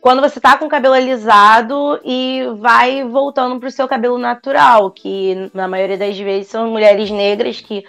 quando 0.05 0.21
você 0.21 0.39
tá 0.39 0.59
com 0.59 0.67
o 0.67 0.69
cabelo 0.69 0.93
alisado 0.93 1.99
e 2.05 2.43
vai 2.59 3.03
voltando 3.05 3.59
pro 3.59 3.71
seu 3.71 3.89
cabelo 3.89 4.19
natural, 4.19 4.91
que 4.91 5.51
na 5.55 5.67
maioria 5.67 5.97
das 5.97 6.19
vezes 6.19 6.51
são 6.51 6.71
mulheres 6.71 7.11
negras 7.11 7.59
que 7.63 7.83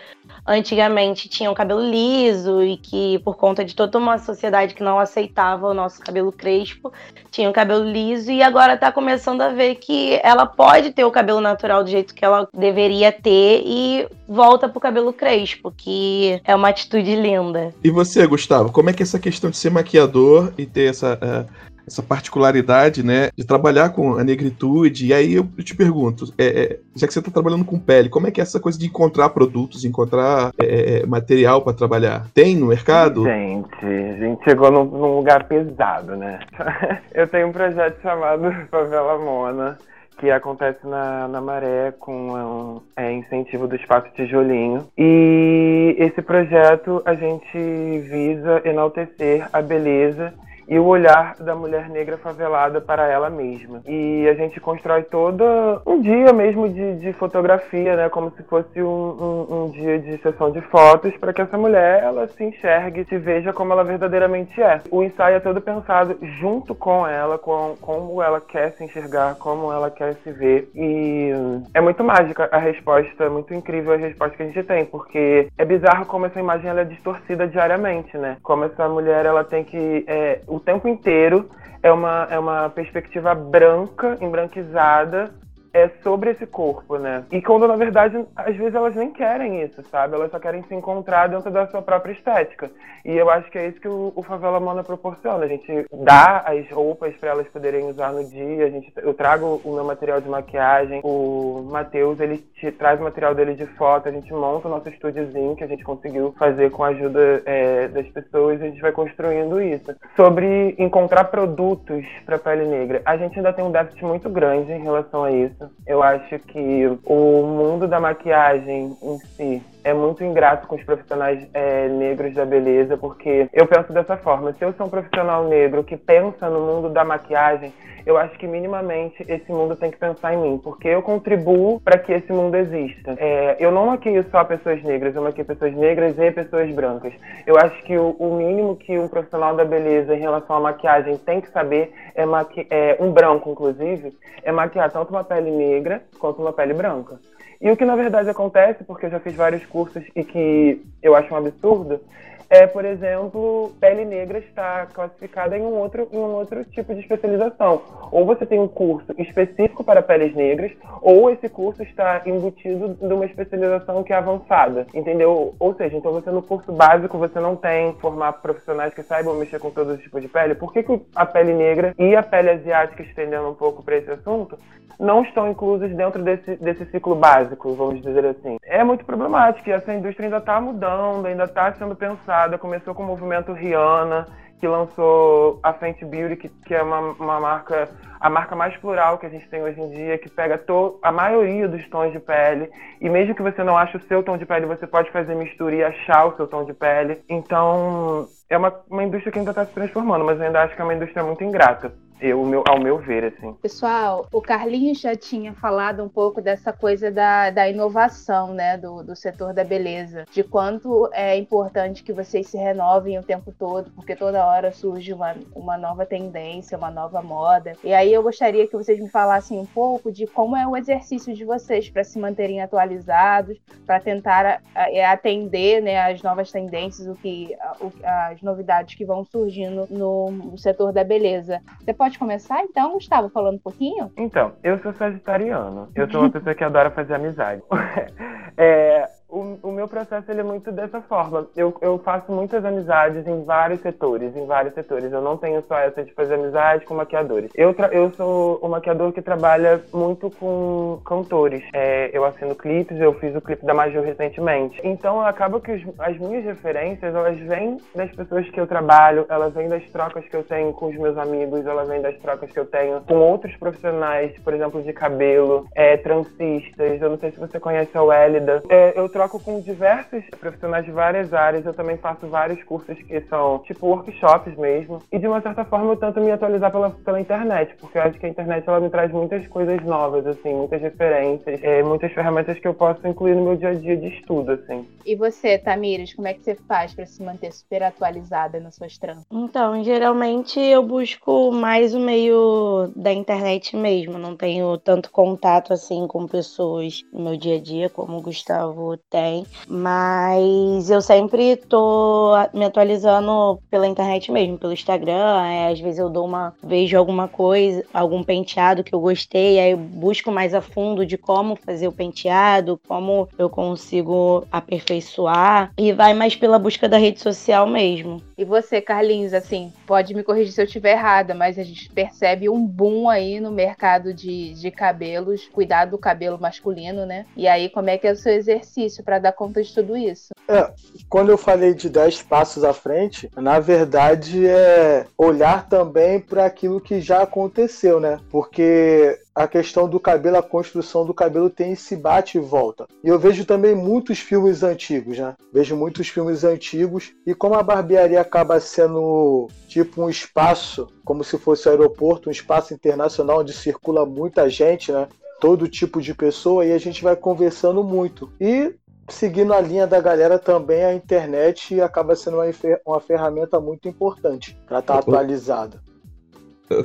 antigamente 0.48 1.28
tinham 1.28 1.54
cabelo 1.54 1.82
liso 1.82 2.64
e 2.64 2.78
que, 2.78 3.20
por 3.20 3.36
conta 3.36 3.66
de 3.66 3.76
toda 3.76 3.98
uma 3.98 4.18
sociedade 4.18 4.76
que 4.76 4.82
não 4.82 4.98
aceitava 4.98 5.68
o 5.68 5.74
nosso 5.74 6.00
cabelo 6.00 6.32
crespo, 6.32 6.94
tinham 7.30 7.52
cabelo 7.52 7.84
liso 7.84 8.32
e 8.32 8.42
agora 8.42 8.78
tá 8.78 8.94
começando 8.94 9.42
a 9.42 9.50
ver 9.50 9.76
que 9.76 10.18
ela 10.24 10.46
pode 10.46 10.92
ter 10.92 11.04
o 11.04 11.12
cabelo 11.12 11.42
natural 11.42 11.84
do 11.84 11.90
jeito 11.90 12.16
que 12.16 12.24
ela 12.24 12.48
deveria 12.54 13.12
ter 13.12 13.62
e 13.66 14.08
volta 14.26 14.70
pro 14.70 14.80
cabelo 14.80 15.12
crespo, 15.12 15.70
que 15.70 16.40
é 16.46 16.56
uma 16.56 16.70
atitude 16.70 17.14
linda. 17.14 17.76
E 17.84 17.92
você, 17.92 18.26
Gustavo, 18.26 18.72
como 18.72 18.90
é 18.90 18.94
que 18.94 19.04
é 19.04 19.06
essa 19.06 19.20
questão 19.20 19.50
de 19.50 19.58
ser 19.58 19.70
maquiador 19.70 20.54
e 20.58 20.66
ter 20.66 20.92
essa. 20.92 21.20
Uh 21.22 21.66
essa 21.88 22.02
particularidade, 22.02 23.04
né, 23.04 23.30
de 23.36 23.46
trabalhar 23.46 23.90
com 23.90 24.16
a 24.16 24.24
negritude. 24.24 25.08
E 25.08 25.14
aí 25.14 25.34
eu, 25.34 25.48
te 25.64 25.76
pergunto, 25.76 26.34
é, 26.38 26.46
é, 26.46 26.80
já 26.96 27.08
que 27.08 27.14
você 27.14 27.20
está 27.20 27.32
trabalhando 27.32 27.66
com 27.66 27.80
pele, 27.80 28.10
como 28.10 28.28
é 28.28 28.32
que 28.32 28.42
é 28.42 28.44
essa 28.44 28.60
coisa 28.60 28.78
de 28.78 28.86
encontrar 28.86 29.30
produtos, 29.30 29.86
encontrar 29.86 30.52
é, 30.60 31.02
é 31.02 31.06
material 31.06 31.62
para 31.62 31.74
trabalhar? 31.74 32.28
Tem 32.34 32.56
no 32.56 32.68
mercado? 32.68 33.24
Gente, 33.24 33.86
a 33.86 34.18
gente 34.18 34.44
chegou 34.44 34.72
num, 34.72 34.86
num 34.86 35.18
lugar 35.18 35.46
pesado, 35.46 36.16
né? 36.16 36.40
eu 37.14 37.28
tenho 37.28 37.48
um 37.48 37.52
projeto 37.52 38.02
chamado 38.02 38.52
Favela 38.70 39.18
Mona 39.18 39.78
que 40.18 40.32
acontece 40.32 40.86
na, 40.88 41.28
na 41.28 41.42
Maré 41.42 41.94
com 42.00 42.32
um, 42.32 42.82
é, 42.96 43.12
incentivo 43.12 43.68
do 43.68 43.76
Espaço 43.76 44.08
Tijolinho. 44.16 44.88
E 44.98 45.96
esse 46.00 46.22
projeto 46.22 47.02
a 47.06 47.14
gente 47.14 47.58
visa 47.58 48.62
enaltecer 48.64 49.48
a 49.52 49.62
beleza 49.62 50.34
e 50.68 50.80
o 50.80 50.86
olhar 50.86 51.36
da 51.40 51.56
mulher 51.56 51.90
negra 51.90 52.18
favelada 52.18 52.82
para 52.82 53.08
ela 53.08 53.30
mesma. 53.30 53.82
E 53.86 54.28
a 54.28 54.34
gente 54.34 54.60
constrói 54.60 55.04
todo 55.04 55.44
um 55.86 56.02
dia 56.02 56.32
mesmo 56.34 56.68
de, 56.70 56.96
de 56.98 57.14
fotografia, 57.14 57.96
né, 57.96 58.10
como 58.10 58.32
se 58.32 58.44
fosse 58.44 58.82
um, 58.82 58.88
um, 58.88 59.64
um 59.66 59.70
dia 59.72 60.00
de 60.00 60.18
sessão 60.18 60.52
de 60.52 60.62
fotos, 60.62 61.16
para 61.18 61.34
que 61.34 61.42
essa 61.42 61.58
mulher 61.58 62.04
ela 62.04 62.28
se 62.28 62.44
enxergue, 62.44 63.06
se 63.06 63.18
veja 63.18 63.54
como 63.54 63.74
ela 63.74 63.84
verdadeiramente 63.84 64.62
é. 64.62 64.82
O 64.92 65.04
ensaio 65.04 65.38
é 65.38 65.40
todo 65.40 65.62
pensado 65.62 66.18
junto 66.40 66.74
com 66.74 67.08
ela, 67.08 67.38
com 67.38 67.76
como 67.82 68.22
ela 68.22 68.42
quer 68.42 68.72
se 68.74 68.84
enxergar, 68.84 69.36
como 69.36 69.72
ela 69.72 69.90
quer 69.90 70.16
se 70.16 70.32
ver. 70.32 70.70
E 70.76 71.32
é 71.74 71.82
muito 71.82 72.04
mágica 72.04 72.50
a 72.52 72.58
resposta, 72.58 73.24
é 73.24 73.30
muito 73.30 73.54
incrível 73.54 73.94
a 73.94 73.98
resposta 73.98 74.36
que 74.36 74.44
a 74.44 74.46
gente 74.46 74.64
tem, 74.64 74.86
porque 74.86 75.48
é 75.58 75.66
bizarro 75.66 76.06
como 76.06 76.26
essa 76.26 76.40
imagem 76.40 76.70
ela 76.70 76.82
é 76.82 76.86
distorcida 76.86 77.48
diariamente, 77.48 78.18
né? 78.18 78.38
Como 78.42 78.66
essa 78.66 78.88
mulher 78.88 79.26
ela 79.26 79.44
tem 79.44 79.64
que 79.64 80.06
é, 80.08 80.42
o 80.56 80.60
tempo 80.60 80.88
inteiro 80.88 81.50
é 81.84 81.92
uma, 81.92 82.28
é 82.32 82.40
uma 82.40 82.70
perspectiva 82.70 83.36
branca, 83.36 84.18
embranquizada, 84.22 85.32
é 85.76 85.90
sobre 86.02 86.32
esse 86.32 86.46
corpo, 86.46 86.98
né? 86.98 87.26
E 87.30 87.42
quando, 87.42 87.68
na 87.68 87.76
verdade, 87.76 88.26
às 88.34 88.56
vezes 88.56 88.74
elas 88.74 88.96
nem 88.96 89.12
querem 89.12 89.62
isso, 89.62 89.84
sabe? 89.92 90.16
Elas 90.16 90.32
só 90.32 90.40
querem 90.40 90.64
se 90.64 90.74
encontrar 90.74 91.28
dentro 91.28 91.52
da 91.52 91.68
sua 91.68 91.82
própria 91.82 92.14
estética. 92.14 92.72
E 93.04 93.12
eu 93.12 93.30
acho 93.30 93.52
que 93.52 93.58
é 93.58 93.68
isso 93.68 93.82
que 93.82 93.88
o, 93.88 94.14
o 94.16 94.24
Favela 94.24 94.58
Mana 94.58 94.86
proporciona. 94.86 95.44
A 95.44 95.48
gente 95.50 95.86
dá 95.92 96.46
as 96.48 96.70
roupas 96.72 97.14
para 97.18 97.32
elas 97.32 97.48
poderem 97.50 97.90
usar 97.90 98.14
no 98.14 98.24
dia. 98.24 98.66
A 98.66 98.70
gente, 98.70 98.92
eu 98.96 99.14
trago 99.14 99.60
o 99.66 99.74
meu 99.76 99.84
material 99.84 100.22
de 100.22 100.30
maquiagem. 100.30 101.02
O 101.04 101.68
Matheus, 101.70 102.22
ele 102.22 102.38
te, 102.38 102.72
traz 102.72 103.00
o 103.02 103.04
material 103.04 103.36
dele 103.36 103.54
de 103.54 103.66
foto. 103.76 104.08
A 104.08 104.12
gente 104.12 104.32
monta 104.34 104.70
o 104.70 104.72
nosso 104.72 104.88
estúdiozinho 104.88 105.58
que 105.58 105.64
a 105.66 105.68
gente 105.68 105.84
conseguiu 105.84 106.34
fazer 106.40 106.72
com 106.72 106.86
a 106.86 106.88
ajuda 106.88 107.44
é, 107.46 107.90
das 107.90 108.08
pessoas. 108.08 108.62
A 108.62 108.66
gente 108.66 108.82
vai 108.82 108.94
construindo 108.94 109.62
isso. 109.62 109.94
Sobre 110.16 110.74
encontrar 110.80 111.26
produtos 111.26 112.06
para 112.26 112.40
pele 112.40 112.66
negra. 112.66 113.02
A 113.04 113.18
gente 113.18 113.38
ainda 113.38 113.52
tem 113.52 113.66
um 113.66 113.72
déficit 113.72 114.06
muito 114.06 114.30
grande 114.30 114.72
em 114.72 114.82
relação 114.82 115.26
a 115.26 115.32
isso. 115.32 115.65
Eu 115.86 116.02
acho 116.04 116.40
que 116.40 116.88
o 117.06 117.46
mundo 117.46 117.88
da 117.88 118.00
maquiagem 118.00 118.98
em 119.02 119.20
si 119.20 119.62
é 119.86 119.94
muito 119.94 120.24
ingrato 120.24 120.68
com 120.68 120.76
os 120.76 120.84
profissionais 120.84 121.48
é, 121.54 121.88
negros 121.88 122.34
da 122.34 122.44
beleza, 122.44 122.98
porque 122.98 123.48
eu 123.54 123.68
penso 123.68 123.94
dessa 123.94 124.18
forma: 124.18 124.52
se 124.54 124.66
eu 124.66 124.74
sou 124.74 124.88
um 124.88 124.90
profissional 124.90 125.48
negro 125.48 125.84
que 125.84 125.96
pensa 125.96 126.50
no 126.50 126.60
mundo 126.60 126.90
da 126.90 127.06
maquiagem, 127.06 127.72
eu 128.04 128.18
acho 128.18 128.36
que 128.40 128.48
minimamente 128.48 129.24
esse 129.28 129.52
mundo 129.52 129.76
tem 129.76 129.92
que 129.92 129.98
pensar 129.98 130.34
em 130.34 130.38
mim, 130.38 130.58
porque 130.64 130.88
eu 130.88 131.04
contribuo 131.04 131.80
para 131.80 132.00
que 132.00 132.12
esse 132.12 132.32
mundo 132.34 132.56
exista. 132.56 133.16
É, 133.18 133.58
eu 133.60 133.72
não 133.72 133.86
maquio 133.86 134.26
só 134.32 134.44
pessoas 134.44 134.82
negras, 134.82 135.16
eu 135.16 135.22
maquio 135.22 135.46
pessoas 135.46 135.76
negras 135.76 136.18
e 136.18 136.32
pessoas 136.32 136.74
brancas. 136.74 137.14
Eu 137.46 137.56
acho 137.56 137.84
que 137.84 137.96
o, 137.96 138.16
o 138.18 138.36
mínimo 138.36 138.76
que 138.76 138.98
um 138.98 139.08
profissional 139.08 139.56
da 139.56 139.64
beleza 139.64 140.16
em 140.16 140.20
relação 140.20 140.56
à 140.56 140.60
maquiagem 140.60 141.16
tem 141.18 141.42
que 141.42 141.52
saber 141.52 141.94
é, 142.16 142.24
é 142.72 142.98
um 143.00 143.12
branco, 143.12 143.52
inclusive, 143.52 144.18
é 144.44 144.52
maquiar 144.52 144.92
tanto 144.92 145.12
uma 145.12 145.24
pele 145.24 145.52
negra 145.52 146.02
quanto 146.20 146.42
uma 146.42 146.54
pele 146.54 146.74
branca. 146.74 147.20
E 147.62 147.72
o 147.72 147.78
que 147.78 147.86
na 147.86 147.96
verdade 147.96 148.30
acontece, 148.30 148.84
porque 148.84 149.06
eu 149.06 149.12
já 149.12 149.20
fiz 149.20 149.36
vários 149.36 149.66
cursos 149.66 150.04
e 150.16 150.24
que 150.24 150.82
eu 151.02 151.16
acho 151.16 151.34
um 151.34 151.38
absurdo, 151.38 152.02
é, 152.50 152.68
por 152.68 152.86
exemplo, 152.86 153.74
pele 153.80 154.06
negra 154.06 154.38
está 154.38 154.86
classificada 154.86 155.58
em 155.58 155.62
um 155.62 155.74
outro 155.80 156.08
em 156.12 156.18
um 156.18 156.34
outro 156.34 156.64
tipo 156.66 156.94
de 156.94 157.02
especialização. 157.02 157.82
Ou 158.12 158.26
você 158.26 158.46
tem 158.46 158.60
um 158.60 158.68
curso 158.68 159.14
específico 159.18 159.84
para 159.84 160.02
peles 160.02 160.36
negras, 160.36 160.72
ou 161.02 161.30
esse 161.30 161.50
curso 161.50 161.82
está 161.82 162.22
embutido 162.26 162.90
de 162.90 163.14
uma 163.14 163.26
especialização 163.26 164.04
que 164.04 164.14
é 164.14 164.16
avançada, 164.16 164.86
entendeu? 164.94 165.56
Ou 165.60 165.76
seja, 165.76 165.98
então 165.98 166.12
você 166.12 166.30
no 166.30 166.42
curso 166.42 166.72
básico 166.72 167.18
você 167.18 167.40
não 167.40 167.56
tem 167.56 167.94
formar 167.96 168.34
profissionais 168.34 168.94
que 168.94 169.04
saibam 169.04 169.36
mexer 169.36 169.60
com 169.60 169.72
todos 169.72 169.96
os 169.96 170.02
tipos 170.02 170.22
de 170.22 170.28
pele. 170.28 170.56
Por 170.56 170.72
que, 170.72 170.84
que 170.84 171.02
a 171.16 171.26
pele 171.26 171.54
negra 171.54 171.96
e 171.98 172.16
a 172.16 172.22
pele 172.22 172.52
asiática, 172.52 173.02
estendendo 173.02 173.50
um 173.50 173.56
pouco 173.56 173.84
para 173.84 173.98
esse 173.98 174.12
assunto, 174.12 174.58
não 175.00 175.24
estão 175.24 175.50
inclusos 175.50 175.94
dentro 175.96 176.24
desse, 176.24 176.56
desse 176.58 176.86
ciclo 176.86 177.16
básico, 177.16 177.74
vamos 177.76 178.02
dizer 178.02 178.26
assim. 178.26 178.58
É 178.64 178.84
muito 178.84 179.06
problemático 179.06 179.70
e 179.70 179.72
essa 179.72 179.94
indústria 179.94 180.28
ainda 180.28 180.38
está 180.38 180.60
mudando, 180.60 181.26
ainda 181.26 181.44
está 181.44 181.74
sendo 181.74 181.96
pensada. 181.96 182.58
Começou 182.58 182.94
com 182.94 183.04
o 183.04 183.06
movimento 183.06 183.54
Rihanna, 183.54 184.26
que 184.60 184.68
lançou 184.68 185.60
a 185.62 185.74
Fenty 185.74 186.06
Beauty, 186.06 186.36
que, 186.38 186.50
que 186.50 186.74
é 186.74 186.82
uma, 186.82 187.00
uma 187.00 187.40
marca, 187.40 187.90
a 188.20 188.30
marca 188.30 188.56
mais 188.56 188.76
plural 188.78 189.18
que 189.18 189.26
a 189.26 189.30
gente 189.30 189.48
tem 189.50 189.62
hoje 189.62 189.80
em 189.80 189.90
dia, 189.92 190.18
que 190.18 190.30
pega 190.30 190.58
to, 190.58 191.00
a 191.04 191.12
maioria 191.12 191.68
dos 191.68 191.88
tons 191.90 192.12
de 192.12 192.20
pele. 192.20 192.70
E 193.02 193.10
mesmo 193.10 193.36
que 193.36 193.42
você 193.42 193.64
não 193.64 193.78
ache 193.78 193.98
o 193.98 194.04
seu 194.08 194.24
tom 194.24 194.38
de 194.38 194.46
pele, 194.46 194.66
você 194.66 194.88
pode 194.88 195.12
fazer 195.12 195.36
mistura 195.36 195.76
e 195.76 195.84
achar 195.84 196.26
o 196.26 196.36
seu 196.36 196.48
tom 196.48 196.64
de 196.64 196.74
pele. 196.74 197.22
Então, 197.30 198.28
é 198.50 198.58
uma, 198.58 198.74
uma 198.90 199.04
indústria 199.04 199.32
que 199.32 199.40
ainda 199.40 199.52
está 199.52 199.66
se 199.66 199.74
transformando, 199.74 200.24
mas 200.24 200.40
eu 200.40 200.46
ainda 200.46 200.64
acho 200.64 200.76
que 200.76 200.82
é 200.82 200.86
uma 200.86 200.94
indústria 200.94 201.24
muito 201.24 201.44
ingrata. 201.44 201.94
Eu, 202.20 202.46
meu, 202.46 202.64
ao 202.68 202.80
meu 202.80 202.98
ver, 202.98 203.26
assim. 203.26 203.54
Pessoal, 203.62 204.28
o 204.32 204.42
Carlinhos 204.42 205.00
já 205.00 205.16
tinha 205.16 205.54
falado 205.54 206.04
um 206.04 206.08
pouco 206.08 206.42
dessa 206.42 206.72
coisa 206.72 207.12
da, 207.12 207.50
da 207.50 207.70
inovação, 207.70 208.54
né, 208.54 208.78
do, 208.78 209.04
do 209.04 209.16
setor 209.16 209.54
da 209.54 209.64
beleza, 209.64 210.26
de 210.32 210.44
quanto 210.44 211.10
é 211.12 211.38
importante 211.38 212.04
que 212.04 212.14
vocês 212.14 212.48
se 212.48 212.58
renovem 212.58 213.20
o 213.20 213.24
tempo 213.24 213.52
todo, 213.52 213.92
porque 213.92 214.16
toda 214.16 214.46
hora 214.46 214.72
surge 214.72 215.12
uma, 215.12 215.36
uma 215.54 215.78
nova 215.78 216.06
tendência, 216.06 216.78
uma 216.78 216.90
nova 216.90 217.22
moda. 217.22 217.74
E 217.84 217.94
aí 217.94 218.14
eu 218.14 218.24
gostaria 218.24 218.68
que 218.68 218.78
vocês 218.78 219.00
me 219.00 219.10
falassem 219.10 219.60
um 219.60 219.66
pouco 219.66 220.12
de 220.12 220.26
como 220.26 220.56
é 220.56 220.66
o 220.66 220.78
exercício 220.78 221.34
de 221.34 221.44
vocês 221.44 221.90
para 221.90 222.04
se 222.04 222.18
manterem 222.18 222.62
atualizados, 222.62 223.58
para 223.86 224.00
tentar 224.00 224.62
é, 224.74 225.06
atender, 225.06 225.82
né, 225.82 226.00
as 226.12 226.22
novas 226.22 226.52
tendências, 226.52 227.08
o 227.08 227.16
que, 227.16 227.56
as 228.04 228.42
novidades 228.42 228.96
que 228.96 229.04
vão 229.04 229.26
surgindo 229.26 229.86
no, 229.90 230.58
setor 230.58 230.94
da 230.94 231.04
beleza. 231.04 231.62
Você 231.84 231.94
pode 231.94 232.05
pode 232.06 232.20
começar 232.20 232.62
então, 232.62 232.94
Gustavo, 232.94 233.30
falando 233.30 233.56
um 233.56 233.60
pouquinho? 233.60 234.12
Então, 234.16 234.54
eu 234.64 234.78
sou 234.80 234.94
sagitariano. 234.94 235.90
Eu 235.96 236.10
sou 236.12 236.22
uma 236.22 236.30
pessoa 236.30 236.54
que 236.54 236.64
adora 236.64 236.92
fazer 236.92 237.16
amizade. 237.16 237.64
é, 238.56 239.10
o, 239.36 239.60
o, 239.64 239.72
meu 239.72 239.88
processo 239.88 240.32
ele 240.32 240.40
é 240.40 240.44
muito 240.44 240.72
dessa 240.72 241.02
forma. 241.02 241.48
Eu, 241.56 241.76
eu 241.82 242.00
faço 242.00 242.32
muitas 242.32 242.64
amizades 242.64 243.28
em 243.28 243.44
vários 243.44 243.82
setores, 243.82 244.34
em 244.36 244.46
vários 244.46 244.74
setores. 244.74 245.12
Eu 245.12 245.22
não 245.22 245.36
tenho 245.36 245.62
só 245.68 245.78
essa 245.78 246.04
de 246.04 246.14
fazer 246.14 246.36
amizade 246.36 246.86
com 246.86 246.96
maquiadores. 246.96 247.52
Eu, 247.54 247.76
eu 247.92 248.12
sou 248.12 248.60
um 248.64 248.70
maquiador 248.70 249.12
que 249.12 249.22
trabalha 249.22 249.82
muito 249.94 250.30
com 250.32 251.02
cantores. 251.06 251.62
É, 251.74 252.10
eu 252.14 252.24
assino 252.24 252.56
clipes, 252.56 252.98
eu 253.00 253.14
fiz 253.16 253.36
o 253.36 253.42
clipe 253.42 253.66
da 253.66 253.74
Major 253.74 254.02
recentemente. 254.02 254.80
Então 254.84 255.22
acaba 255.22 255.60
que 255.60 255.74
os, 255.74 255.84
as 256.00 256.18
minhas 256.18 256.46
referências, 256.46 257.14
elas 257.14 257.38
vêm 257.40 257.78
das 257.94 258.12
pessoas 258.12 258.50
que 258.50 258.60
eu 258.60 258.68
trabalho, 258.68 259.26
elas 259.28 259.54
vêm 259.54 259.68
das 259.68 259.84
trocas 259.90 260.26
que 260.26 260.36
eu 260.36 260.44
tenho 260.44 260.72
com 260.72 260.88
os 260.88 260.96
meus 260.96 261.18
amigos, 261.18 261.66
elas 261.66 261.90
vêm 261.90 262.02
das 262.02 262.18
trocas 262.20 262.50
que 262.52 262.60
eu 262.60 262.66
tenho 262.66 263.02
com 263.02 263.16
outros 263.16 263.54
profissionais, 263.58 264.32
por 264.40 264.54
exemplo, 264.54 264.82
de 264.82 264.94
cabelo, 264.94 265.68
é, 265.76 265.98
transistas. 265.98 267.02
Eu 267.02 267.10
não 267.10 267.18
sei 267.18 267.32
se 267.32 267.40
você 267.40 267.60
conhece 267.60 267.98
a 267.98 268.02
Wélida. 268.02 268.64
É, 268.70 268.94
eu 268.96 269.10
troco 269.10 269.25
com 269.30 269.60
diversos 269.60 270.24
profissionais 270.40 270.86
de 270.86 270.92
várias 270.92 271.34
áreas. 271.34 271.66
Eu 271.66 271.74
também 271.74 271.98
faço 271.98 272.28
vários 272.28 272.62
cursos 272.64 272.98
que 273.04 273.22
são 273.22 273.60
tipo 273.60 273.88
workshops 273.88 274.56
mesmo. 274.58 275.02
E 275.12 275.20
de 275.20 275.28
uma 275.28 275.42
certa 275.42 275.66
forma 275.66 275.92
eu 275.92 275.98
tento 275.98 276.20
me 276.20 276.32
atualizar 276.32 276.72
pela, 276.72 276.92
pela 276.92 277.20
internet, 277.20 277.76
porque 277.80 277.98
eu 277.98 278.04
acho 278.04 278.20
que 278.20 278.26
a 278.26 278.30
internet 278.30 278.68
ela 278.68 278.80
me 278.80 278.90
traz 278.90 279.12
muitas 279.12 279.48
coisas 279.48 279.82
novas, 279.84 280.26
assim, 280.26 280.54
muitas 280.54 280.82
referências, 280.82 281.60
é, 281.64 281.84
muitas 281.84 282.12
ferramentas 282.12 282.60
que 282.60 282.68
eu 282.68 282.74
posso 282.74 283.06
incluir 283.08 283.36
no 283.36 283.44
meu 283.44 283.56
dia 283.56 283.70
a 283.70 283.74
dia 283.74 283.98
de 283.98 284.08
estudo, 284.08 284.52
assim. 284.52 284.88
E 285.06 285.16
você, 285.16 285.58
Tamires, 285.58 286.14
como 286.14 286.28
é 286.28 286.34
que 286.34 286.44
você 286.44 286.56
faz 286.56 286.94
para 286.94 287.06
se 287.06 287.22
manter 287.24 287.52
super 287.52 287.84
atualizada 287.84 288.60
nas 288.60 288.76
suas 288.76 288.98
trans? 288.98 289.24
Então, 289.32 289.84
geralmente 289.84 290.60
eu 290.60 290.84
busco 290.84 291.52
mais 291.52 291.94
o 291.94 292.00
meio 292.00 292.92
da 292.96 293.12
internet 293.12 293.76
mesmo. 293.76 294.18
Não 294.18 294.36
tenho 294.36 294.78
tanto 294.78 295.12
contato 295.12 295.74
assim 295.74 296.08
com 296.08 296.28
pessoas 296.28 297.02
no 297.12 297.24
meu 297.24 297.38
dia 297.38 297.58
a 297.58 297.62
dia 297.62 297.90
como 297.90 298.18
o 298.18 298.22
Gustavo 298.22 298.98
tem, 299.16 299.46
mas 299.66 300.90
eu 300.90 301.02
sempre 301.02 301.56
tô 301.56 302.34
me 302.54 302.66
atualizando 302.66 303.58
pela 303.72 303.88
internet 303.88 304.30
mesmo, 304.30 304.58
pelo 304.58 304.74
Instagram. 304.74 305.42
É, 305.46 305.72
às 305.72 305.80
vezes 305.80 306.00
eu 306.00 306.10
dou 306.10 306.26
uma. 306.26 306.54
vejo 306.62 306.98
alguma 306.98 307.26
coisa, 307.26 307.82
algum 307.94 308.22
penteado 308.22 308.84
que 308.84 308.94
eu 308.94 309.00
gostei, 309.00 309.58
aí 309.58 309.72
eu 309.72 309.78
busco 309.78 310.34
mais 310.34 310.54
a 310.54 310.60
fundo 310.60 311.06
de 311.06 311.18
como 311.18 311.56
fazer 311.56 311.88
o 311.88 311.94
penteado, 311.94 312.78
como 312.86 313.30
eu 313.40 313.50
consigo 313.50 314.46
aperfeiçoar, 314.52 315.72
e 315.78 315.94
vai 315.94 316.14
mais 316.14 316.36
pela 316.36 316.60
busca 316.60 316.90
da 316.90 316.98
rede 316.98 317.22
social 317.22 317.66
mesmo. 317.66 318.22
E 318.38 318.44
você, 318.44 318.82
Carlinhos, 318.82 319.34
assim, 319.34 319.72
pode 319.88 320.14
me 320.14 320.24
corrigir 320.24 320.52
se 320.52 320.60
eu 320.60 320.66
estiver 320.66 320.92
errada, 320.92 321.34
mas 321.34 321.58
a 321.58 321.64
gente 321.64 321.90
percebe 321.90 322.50
um 322.50 322.66
boom 322.66 323.08
aí 323.08 323.40
no 323.40 323.50
mercado 323.50 324.14
de, 324.14 324.54
de 324.56 324.70
cabelos, 324.72 325.48
cuidado 325.48 325.92
do 325.92 325.98
cabelo 325.98 326.38
masculino, 326.38 327.06
né? 327.06 327.26
E 327.38 327.48
aí, 327.48 327.70
como 327.70 327.90
é 327.90 327.98
que 327.98 328.06
é 328.06 328.12
o 328.12 328.16
seu 328.18 328.34
exercício 328.34 329.05
para 329.06 329.20
dar 329.20 329.32
conta 329.32 329.62
de 329.62 329.74
tudo 329.74 329.96
isso? 329.96 330.34
É, 330.48 330.74
quando 331.08 331.30
eu 331.30 331.38
falei 331.38 331.74
de 331.74 331.90
10 331.90 332.24
passos 332.24 332.64
à 332.64 332.74
frente, 332.74 333.30
na 333.36 333.60
verdade 333.60 334.48
é 334.48 335.06
olhar 335.18 335.70
também 335.70 336.20
para 336.20 336.46
aquilo 336.46 336.82
que 336.82 337.00
já 337.00 337.22
aconteceu, 337.22 338.00
né? 338.00 338.20
Porque 338.32 339.20
a 339.34 339.48
questão 339.48 339.88
do 339.88 340.00
cabelo, 340.00 340.38
a 340.38 340.44
construção 340.44 341.06
do 341.06 341.14
cabelo 341.14 341.50
tem 341.50 341.74
esse 341.74 341.96
bate 341.96 342.38
e 342.38 342.42
volta. 342.42 342.88
E 343.04 343.08
eu 343.08 343.20
vejo 343.20 343.46
também 343.46 343.76
muitos 343.76 344.20
filmes 344.20 344.64
antigos, 344.64 345.20
né? 345.20 345.36
Vejo 345.54 345.76
muitos 345.76 346.08
filmes 346.08 346.44
antigos 346.44 347.14
e 347.26 347.34
como 347.36 347.56
a 347.56 347.64
barbearia 347.64 348.22
acaba 348.22 348.60
sendo 348.60 349.48
tipo 349.68 350.02
um 350.02 350.10
espaço, 350.10 350.88
como 351.04 351.24
se 351.24 351.38
fosse 351.38 351.68
um 351.68 351.72
aeroporto, 351.72 352.30
um 352.30 352.32
espaço 352.32 352.74
internacional 352.74 353.42
onde 353.42 353.54
circula 353.54 354.06
muita 354.06 354.50
gente, 354.50 354.92
né? 354.92 355.08
Todo 355.40 355.68
tipo 355.68 356.02
de 356.02 356.14
pessoa 356.14 356.66
e 356.66 356.72
a 356.72 356.78
gente 356.78 357.04
vai 357.04 357.16
conversando 357.16 357.84
muito. 357.84 358.32
E 358.40 358.74
seguindo 359.10 359.54
a 359.54 359.62
linha 359.62 359.88
da 359.88 360.00
galera 360.00 360.40
também, 360.40 360.84
a 360.84 360.94
internet 360.94 361.80
acaba 361.82 362.16
sendo 362.16 362.38
uma, 362.38 362.46
uma 362.86 363.00
ferramenta 363.00 363.60
muito 363.60 363.88
importante 363.88 364.58
para 364.68 364.80
estar 364.80 364.94
tá 364.94 365.00
atualizada. 365.00 365.82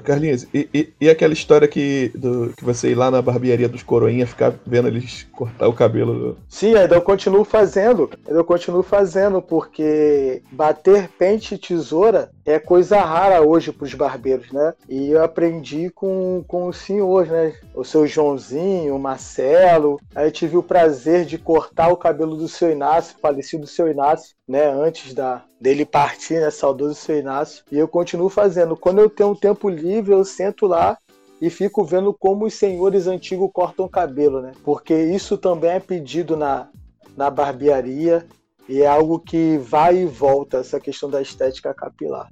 Carlinhos, 0.04 0.46
e, 0.52 0.68
e, 0.74 0.92
e, 1.00 1.09
aquela 1.09 1.33
história 1.33 1.66
que, 1.66 2.12
do, 2.14 2.52
que 2.54 2.62
você 2.62 2.90
ir 2.90 2.94
lá 2.94 3.11
na 3.11 3.22
barbearia 3.22 3.68
dos 3.68 3.83
coroinha 3.83 4.26
ficar 4.26 4.52
vendo 4.66 4.88
eles 4.88 5.26
cortar 5.33 5.68
o 5.68 5.72
cabelo? 5.72 6.37
Sim, 6.48 6.74
ainda 6.74 6.96
eu 6.96 7.00
continuo 7.00 7.44
fazendo. 7.44 8.11
Ainda 8.26 8.40
eu 8.40 8.44
continuo 8.44 8.83
fazendo, 8.83 9.40
porque 9.40 10.42
bater 10.52 11.09
pente 11.18 11.54
e 11.54 11.59
tesoura 11.59 12.30
é 12.44 12.59
coisa 12.59 13.00
rara 13.00 13.42
hoje 13.42 13.72
para 13.72 13.85
os 13.85 13.94
barbeiros, 13.94 14.50
né? 14.53 14.74
E 14.88 15.11
eu 15.11 15.22
aprendi 15.22 15.90
com, 15.90 16.44
com 16.46 16.68
os 16.68 16.79
senhores, 16.79 17.31
né? 17.31 17.55
O 17.74 17.85
seu 17.85 18.07
Joãozinho, 18.07 18.96
o 18.96 18.98
Marcelo. 18.98 20.00
Aí 20.14 20.31
tive 20.31 20.57
o 20.57 20.62
prazer 20.62 21.24
de 21.24 21.38
cortar 21.38 21.88
o 21.88 21.96
cabelo 21.96 22.37
do 22.37 22.48
seu 22.48 22.70
Inácio, 22.70 23.16
falecido 23.20 23.66
seu 23.66 23.90
Inácio, 23.90 24.35
né? 24.48 24.66
Antes 24.70 25.14
da, 25.14 25.44
dele 25.61 25.85
partir, 25.85 26.40
né? 26.40 26.50
Saudoso 26.50 26.94
seu 26.94 27.18
Inácio. 27.18 27.64
E 27.70 27.79
eu 27.79 27.88
continuo 27.88 28.29
fazendo. 28.29 28.76
Quando 28.76 29.00
eu 29.00 29.11
tenho 29.11 29.31
um 29.31 29.37
tempo 29.37 29.68
livre, 29.68 30.12
eu 30.12 30.24
sento 30.24 30.66
lá 30.66 30.98
e 31.40 31.48
fico 31.48 31.85
vendo 31.85 32.12
como 32.12 32.44
os 32.44 32.55
senhores 32.55 33.07
antigos 33.07 33.50
cortam 33.53 33.88
cabelo, 33.88 34.42
né? 34.42 34.53
Porque 34.64 34.94
isso 34.94 35.38
também 35.38 35.70
é 35.70 35.81
pedido 35.81 36.37
na, 36.37 36.68
na 37.16 37.31
barbearia 37.31 38.26
e 38.70 38.83
é 38.83 38.87
algo 38.87 39.18
que 39.18 39.59
vai 39.59 40.02
e 40.02 40.06
volta, 40.06 40.59
essa 40.59 40.78
questão 40.78 41.11
da 41.11 41.20
estética 41.20 41.74
capilar. 41.74 42.28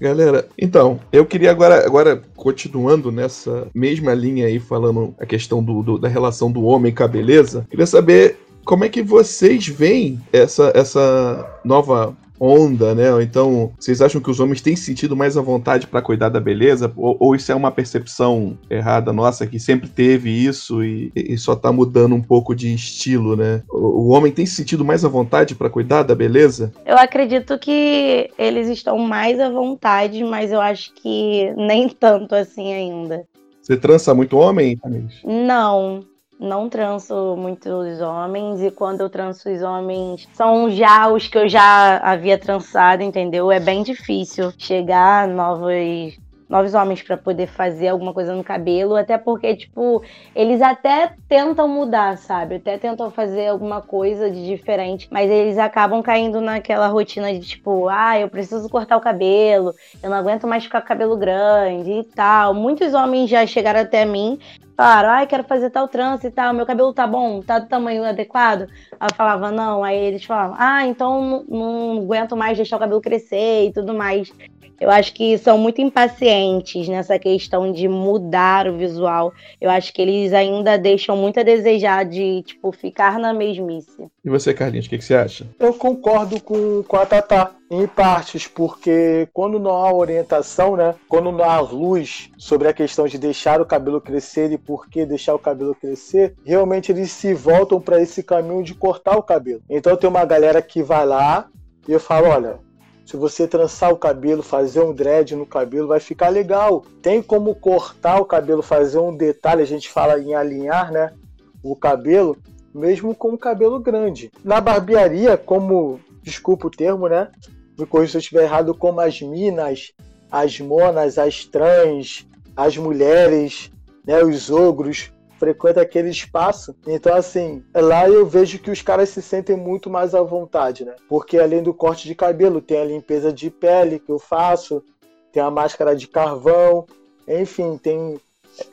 Galera, 0.00 0.48
então, 0.56 1.00
eu 1.12 1.26
queria 1.26 1.50
agora, 1.50 1.84
agora 1.84 2.22
continuando 2.36 3.10
nessa 3.10 3.66
mesma 3.74 4.14
linha 4.14 4.46
aí, 4.46 4.58
falando 4.58 5.14
a 5.18 5.26
questão 5.26 5.62
do, 5.62 5.82
do, 5.82 5.98
da 5.98 6.08
relação 6.08 6.50
do 6.50 6.62
homem 6.62 6.94
com 6.94 7.02
a 7.02 7.08
beleza, 7.08 7.66
queria 7.68 7.86
saber 7.86 8.38
como 8.64 8.84
é 8.84 8.88
que 8.88 9.02
vocês 9.02 9.66
veem 9.66 10.18
essa, 10.32 10.72
essa 10.74 11.60
nova 11.64 12.16
onda, 12.40 12.94
né? 12.94 13.12
Ou 13.12 13.20
então, 13.20 13.72
vocês 13.78 14.00
acham 14.00 14.20
que 14.20 14.30
os 14.30 14.40
homens 14.40 14.62
têm 14.62 14.74
sentido 14.74 15.14
mais 15.14 15.36
à 15.36 15.42
vontade 15.42 15.86
para 15.86 16.00
cuidar 16.00 16.30
da 16.30 16.40
beleza? 16.40 16.90
Ou, 16.96 17.16
ou, 17.20 17.34
isso 17.34 17.52
é 17.52 17.54
uma 17.54 17.70
percepção 17.70 18.56
errada 18.70 19.12
nossa, 19.12 19.46
que 19.46 19.60
sempre 19.60 19.88
teve 19.88 20.30
isso 20.30 20.82
e, 20.82 21.12
e 21.14 21.36
só 21.36 21.54
tá 21.54 21.70
mudando 21.70 22.14
um 22.14 22.22
pouco 22.22 22.54
de 22.54 22.72
estilo, 22.72 23.36
né? 23.36 23.62
O, 23.68 24.06
o 24.06 24.08
homem 24.08 24.32
tem 24.32 24.46
sentido 24.46 24.84
mais 24.84 25.04
à 25.04 25.08
vontade 25.08 25.54
para 25.54 25.68
cuidar 25.68 26.02
da 26.02 26.14
beleza? 26.14 26.72
Eu 26.86 26.96
acredito 26.96 27.58
que 27.58 28.30
eles 28.38 28.68
estão 28.68 28.96
mais 28.98 29.38
à 29.38 29.50
vontade, 29.50 30.24
mas 30.24 30.50
eu 30.50 30.60
acho 30.60 30.92
que 30.94 31.52
nem 31.56 31.88
tanto 31.88 32.34
assim 32.34 32.72
ainda. 32.72 33.24
Você 33.60 33.76
trança 33.76 34.14
muito 34.14 34.38
homem? 34.38 34.78
Não, 35.24 36.02
não 36.40 36.68
transo 36.70 37.36
muitos 37.36 38.00
homens 38.00 38.62
e 38.62 38.70
quando 38.70 39.02
eu 39.02 39.10
transo 39.10 39.50
os 39.50 39.62
homens 39.62 40.26
são 40.32 40.70
já 40.70 41.08
os 41.08 41.28
que 41.28 41.36
eu 41.36 41.48
já 41.48 41.98
havia 41.98 42.38
trançado, 42.38 43.02
entendeu? 43.02 43.52
É 43.52 43.60
bem 43.60 43.82
difícil 43.82 44.50
chegar 44.56 45.28
novos 45.28 46.18
novos 46.50 46.74
homens 46.74 47.00
para 47.00 47.16
poder 47.16 47.46
fazer 47.46 47.88
alguma 47.88 48.12
coisa 48.12 48.34
no 48.34 48.42
cabelo, 48.42 48.96
até 48.96 49.16
porque, 49.16 49.54
tipo, 49.54 50.02
eles 50.34 50.60
até 50.60 51.14
tentam 51.28 51.68
mudar, 51.68 52.18
sabe? 52.18 52.56
Até 52.56 52.76
tentam 52.76 53.08
fazer 53.10 53.46
alguma 53.46 53.80
coisa 53.80 54.28
de 54.28 54.44
diferente, 54.44 55.06
mas 55.10 55.30
eles 55.30 55.56
acabam 55.56 56.02
caindo 56.02 56.40
naquela 56.40 56.88
rotina 56.88 57.32
de, 57.32 57.46
tipo, 57.46 57.88
ah, 57.88 58.18
eu 58.18 58.28
preciso 58.28 58.68
cortar 58.68 58.96
o 58.96 59.00
cabelo, 59.00 59.72
eu 60.02 60.10
não 60.10 60.16
aguento 60.16 60.46
mais 60.48 60.64
ficar 60.64 60.80
com 60.80 60.86
o 60.86 60.88
cabelo 60.88 61.16
grande 61.16 61.92
e 61.92 62.04
tal. 62.04 62.52
Muitos 62.52 62.92
homens 62.94 63.30
já 63.30 63.46
chegaram 63.46 63.80
até 63.80 64.04
mim 64.04 64.38
falaram, 64.80 65.10
ai, 65.10 65.26
quero 65.26 65.44
fazer 65.44 65.68
tal 65.68 65.86
trança 65.86 66.26
e 66.26 66.30
tal, 66.30 66.54
meu 66.54 66.64
cabelo 66.64 66.94
tá 66.94 67.06
bom, 67.06 67.42
tá 67.42 67.58
do 67.58 67.68
tamanho 67.68 68.02
adequado? 68.02 68.62
Eu 68.62 69.14
falava, 69.14 69.50
não. 69.50 69.84
Aí 69.84 69.98
eles 69.98 70.24
falavam, 70.24 70.56
ah, 70.58 70.86
então 70.86 71.44
não, 71.48 71.94
não 71.94 72.02
aguento 72.02 72.34
mais 72.34 72.56
deixar 72.56 72.76
o 72.76 72.80
cabelo 72.80 73.00
crescer 73.00 73.66
e 73.66 73.72
tudo 73.72 73.92
mais. 73.92 74.32
Eu 74.80 74.90
acho 74.90 75.12
que 75.12 75.36
são 75.36 75.58
muito 75.58 75.82
impacientes 75.82 76.88
nessa 76.88 77.18
questão 77.18 77.70
de 77.70 77.86
mudar 77.86 78.66
o 78.66 78.78
visual. 78.78 79.30
Eu 79.60 79.68
acho 79.68 79.92
que 79.92 80.00
eles 80.00 80.32
ainda 80.32 80.78
deixam 80.78 81.16
muito 81.16 81.38
a 81.38 81.42
desejar 81.42 82.06
de, 82.06 82.42
tipo, 82.42 82.72
ficar 82.72 83.18
na 83.18 83.34
mesmice. 83.34 84.08
E 84.24 84.30
você, 84.30 84.54
Carlinhos, 84.54 84.86
o 84.86 84.88
que, 84.88 84.96
que, 84.96 85.04
você 85.04 85.14
acha? 85.14 85.46
Eu 85.58 85.74
concordo 85.74 86.40
com, 86.40 86.82
com 86.82 86.96
a 86.96 87.04
Tatá, 87.04 87.52
em 87.70 87.86
partes, 87.86 88.46
porque 88.46 89.28
quando 89.32 89.60
não 89.60 89.70
há 89.70 89.94
orientação, 89.94 90.76
né? 90.76 90.94
Quando 91.08 91.30
não 91.30 91.44
há 91.44 91.60
luz 91.60 92.30
sobre 92.38 92.66
a 92.66 92.72
questão 92.72 93.06
de 93.06 93.18
deixar 93.18 93.60
o 93.60 93.66
cabelo 93.66 94.00
crescer 94.00 94.50
e 94.50 94.58
por 94.58 94.88
que 94.88 95.04
deixar 95.04 95.34
o 95.34 95.38
cabelo 95.38 95.74
crescer, 95.74 96.34
realmente 96.44 96.90
eles 96.90 97.12
se 97.12 97.34
voltam 97.34 97.80
para 97.80 98.00
esse 98.00 98.22
caminho 98.22 98.62
de 98.62 98.74
cortar 98.74 99.16
o 99.16 99.22
cabelo. 99.22 99.62
Então 99.68 99.96
tem 99.96 100.08
uma 100.08 100.24
galera 100.24 100.62
que 100.62 100.82
vai 100.82 101.04
lá 101.06 101.48
e 101.86 101.92
eu 101.92 102.00
falo, 102.00 102.28
olha, 102.28 102.69
se 103.10 103.16
você 103.16 103.48
trançar 103.48 103.92
o 103.92 103.96
cabelo, 103.96 104.40
fazer 104.40 104.80
um 104.80 104.94
dread 104.94 105.34
no 105.34 105.44
cabelo, 105.44 105.88
vai 105.88 105.98
ficar 105.98 106.28
legal. 106.28 106.84
Tem 107.02 107.20
como 107.20 107.56
cortar 107.56 108.20
o 108.20 108.24
cabelo, 108.24 108.62
fazer 108.62 109.00
um 109.00 109.16
detalhe, 109.16 109.64
a 109.64 109.66
gente 109.66 109.90
fala 109.90 110.20
em 110.20 110.32
alinhar, 110.32 110.92
né? 110.92 111.12
O 111.60 111.74
cabelo, 111.74 112.36
mesmo 112.72 113.12
com 113.12 113.32
o 113.32 113.38
cabelo 113.38 113.80
grande. 113.80 114.30
Na 114.44 114.60
barbearia, 114.60 115.36
como, 115.36 115.98
desculpa 116.22 116.68
o 116.68 116.70
termo, 116.70 117.08
né? 117.08 117.32
Me 117.76 117.84
corrija 117.84 118.12
se 118.12 118.16
eu 118.18 118.20
estiver 118.20 118.44
errado, 118.44 118.76
como 118.76 119.00
as 119.00 119.20
minas, 119.20 119.92
as 120.30 120.60
monas, 120.60 121.18
as 121.18 121.44
trans, 121.44 122.28
as 122.54 122.76
mulheres, 122.76 123.72
né, 124.06 124.22
os 124.22 124.52
ogros, 124.52 125.10
frequenta 125.40 125.80
aquele 125.80 126.10
espaço. 126.10 126.76
Então, 126.86 127.14
assim, 127.14 127.64
lá 127.74 128.06
eu 128.06 128.26
vejo 128.26 128.58
que 128.58 128.70
os 128.70 128.82
caras 128.82 129.08
se 129.08 129.22
sentem 129.22 129.56
muito 129.56 129.88
mais 129.88 130.14
à 130.14 130.20
vontade, 130.20 130.84
né? 130.84 130.94
Porque 131.08 131.38
além 131.38 131.62
do 131.62 131.72
corte 131.72 132.06
de 132.06 132.14
cabelo, 132.14 132.60
tem 132.60 132.78
a 132.78 132.84
limpeza 132.84 133.32
de 133.32 133.50
pele 133.50 133.98
que 133.98 134.12
eu 134.12 134.18
faço, 134.18 134.84
tem 135.32 135.42
a 135.42 135.50
máscara 135.50 135.96
de 135.96 136.06
carvão, 136.06 136.84
enfim, 137.26 137.78
tem 137.78 138.20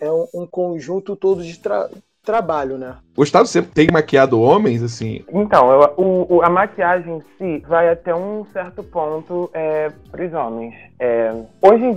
é 0.01 0.11
um, 0.11 0.27
um 0.33 0.45
conjunto 0.45 1.15
todo 1.15 1.41
de, 1.41 1.57
tra 1.57 1.89
trabalho, 2.27 2.77
né? 2.77 2.97
Gustavo, 3.15 3.45
você 3.45 3.61
tem 3.61 3.87
maquiado 3.89 4.41
homens, 4.41 4.83
assim? 4.83 5.23
Então, 5.31 5.71
eu, 5.71 5.93
o, 5.97 6.41
a 6.43 6.49
maquiagem 6.49 7.15
em 7.15 7.21
si 7.37 7.65
vai 7.65 7.87
até 7.89 8.13
um 8.13 8.45
certo 8.51 8.83
ponto 8.83 9.49
é, 9.53 9.89
para 10.11 10.25
os 10.25 10.33
homens. 10.33 10.75
É, 10.99 11.31
hoje 11.61 11.85
em 11.85 11.93
dia, 11.93 11.96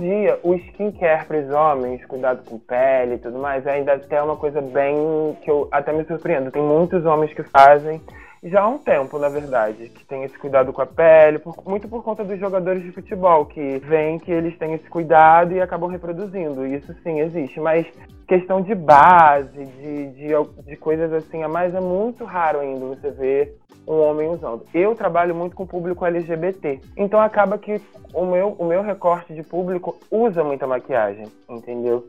skincare 1.11 1.25
para 1.25 1.37
os 1.37 1.49
homens, 1.49 2.05
cuidado 2.05 2.43
com 2.45 2.57
pele 2.57 3.15
e 3.15 3.17
tudo 3.17 3.37
mais, 3.37 3.67
ainda 3.67 3.93
até 3.93 4.21
uma 4.21 4.37
coisa 4.37 4.61
bem 4.61 5.37
que 5.41 5.51
eu 5.51 5.67
até 5.71 5.91
me 5.91 6.05
surpreendo. 6.05 6.51
Tem 6.51 6.61
muitos 6.61 7.05
homens 7.05 7.33
que 7.33 7.43
fazem 7.43 8.01
já 8.43 8.61
há 8.61 8.67
um 8.67 8.79
tempo, 8.79 9.19
na 9.19 9.29
verdade, 9.29 9.89
que 9.89 10.03
tem 10.03 10.23
esse 10.23 10.37
cuidado 10.37 10.73
com 10.73 10.81
a 10.81 10.85
pele, 10.85 11.37
por, 11.37 11.55
muito 11.65 11.87
por 11.87 12.03
conta 12.03 12.23
dos 12.23 12.39
jogadores 12.39 12.81
de 12.81 12.91
futebol, 12.91 13.45
que 13.45 13.77
veem 13.79 14.17
que 14.17 14.31
eles 14.31 14.57
têm 14.57 14.73
esse 14.73 14.89
cuidado 14.89 15.53
e 15.53 15.61
acabam 15.61 15.89
reproduzindo. 15.89 16.65
Isso 16.65 16.91
sim 17.03 17.19
existe, 17.19 17.59
mas 17.59 17.85
questão 18.27 18.61
de 18.61 18.73
base, 18.73 19.65
de, 19.65 20.07
de, 20.13 20.29
de 20.65 20.75
coisas 20.75 21.13
assim 21.13 21.43
a 21.43 21.47
mais, 21.47 21.75
é 21.75 21.79
muito 21.79 22.25
raro 22.25 22.61
ainda 22.61 22.85
você 22.85 23.11
ver 23.11 23.57
um 23.87 23.99
homem 23.99 24.29
usando. 24.29 24.65
Eu 24.73 24.95
trabalho 24.95 25.35
muito 25.35 25.55
com 25.55 25.67
público 25.67 26.05
LGBT, 26.05 26.79
então 26.97 27.19
acaba 27.19 27.59
que 27.59 27.79
o 28.13 28.25
meu, 28.25 28.55
o 28.57 28.65
meu 28.65 28.81
recorte 28.81 29.35
de 29.35 29.43
público 29.43 29.97
usa 30.09 30.43
muita 30.43 30.65
maquiagem, 30.65 31.27
entendeu? 31.47 32.05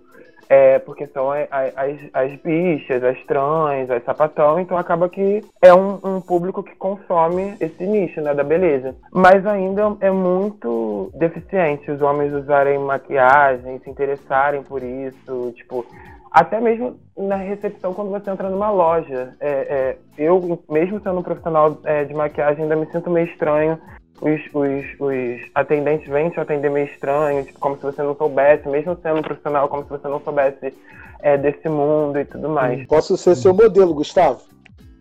É, 0.48 0.78
porque 0.78 1.07
são 1.09 1.31
as, 1.31 1.48
as, 1.50 1.96
as, 2.12 2.40
bichas, 2.40 3.02
as 3.02 3.18
trans, 3.24 3.90
as 3.90 4.05
sapatão, 4.05 4.61
então 4.61 4.76
acaba 4.76 5.09
que 5.09 5.42
é 5.62 5.72
um, 5.74 5.98
um, 6.02 6.20
público 6.20 6.62
que 6.62 6.74
consome 6.76 7.55
esse 7.61 7.85
nicho, 7.87 8.20
né, 8.20 8.35
da 8.35 8.44
beleza. 8.44 8.94
Mas 9.12 9.46
ainda 9.46 9.96
é 10.00 10.11
muito 10.11 11.11
deficiente 11.14 11.90
os 11.90 12.02
homens 12.02 12.33
usarem 12.33 12.78
maquiagem, 12.78 13.78
se 13.81 13.90
interessarem 13.90 14.62
por 14.62 14.83
isso, 14.83 15.52
tipo, 15.57 15.87
até 16.31 16.61
mesmo 16.61 16.96
na 17.16 17.37
recepção 17.37 17.92
quando 17.92 18.11
você 18.11 18.31
entra 18.31 18.48
numa 18.48 18.70
loja. 18.70 19.35
É, 19.38 19.50
é, 19.50 19.96
eu, 20.16 20.62
mesmo 20.70 21.00
sendo 21.00 21.18
um 21.18 21.22
profissional 21.22 21.78
é, 21.85 22.05
de 22.05 22.14
maquiagem, 22.14 22.62
ainda 22.62 22.76
me 22.76 22.87
sinto 22.87 23.11
meio 23.11 23.26
estranho 23.26 23.78
os, 24.20 24.40
os, 24.53 24.85
os 25.01 25.40
atendentes 25.55 26.09
vêm 26.09 26.31
te 26.31 26.38
atender 26.38 26.70
meio 26.70 26.87
estranho, 26.87 27.44
tipo, 27.44 27.59
como 27.59 27.77
se 27.77 27.83
você 27.83 28.03
não 28.03 28.14
soubesse, 28.16 28.68
mesmo 28.68 28.96
sendo 29.03 29.18
um 29.18 29.22
profissional, 29.22 29.68
como 29.68 29.83
se 29.85 29.90
você 29.90 30.09
não 30.09 30.20
soubesse 30.20 30.75
é, 31.20 31.37
desse 31.37 31.68
mundo 31.68 32.18
e 32.18 32.25
tudo 32.25 32.48
mais. 32.48 32.87
Posso 32.87 33.16
ser 33.16 33.35
seu 33.35 33.55
modelo, 33.55 33.94
Gustavo? 33.94 34.42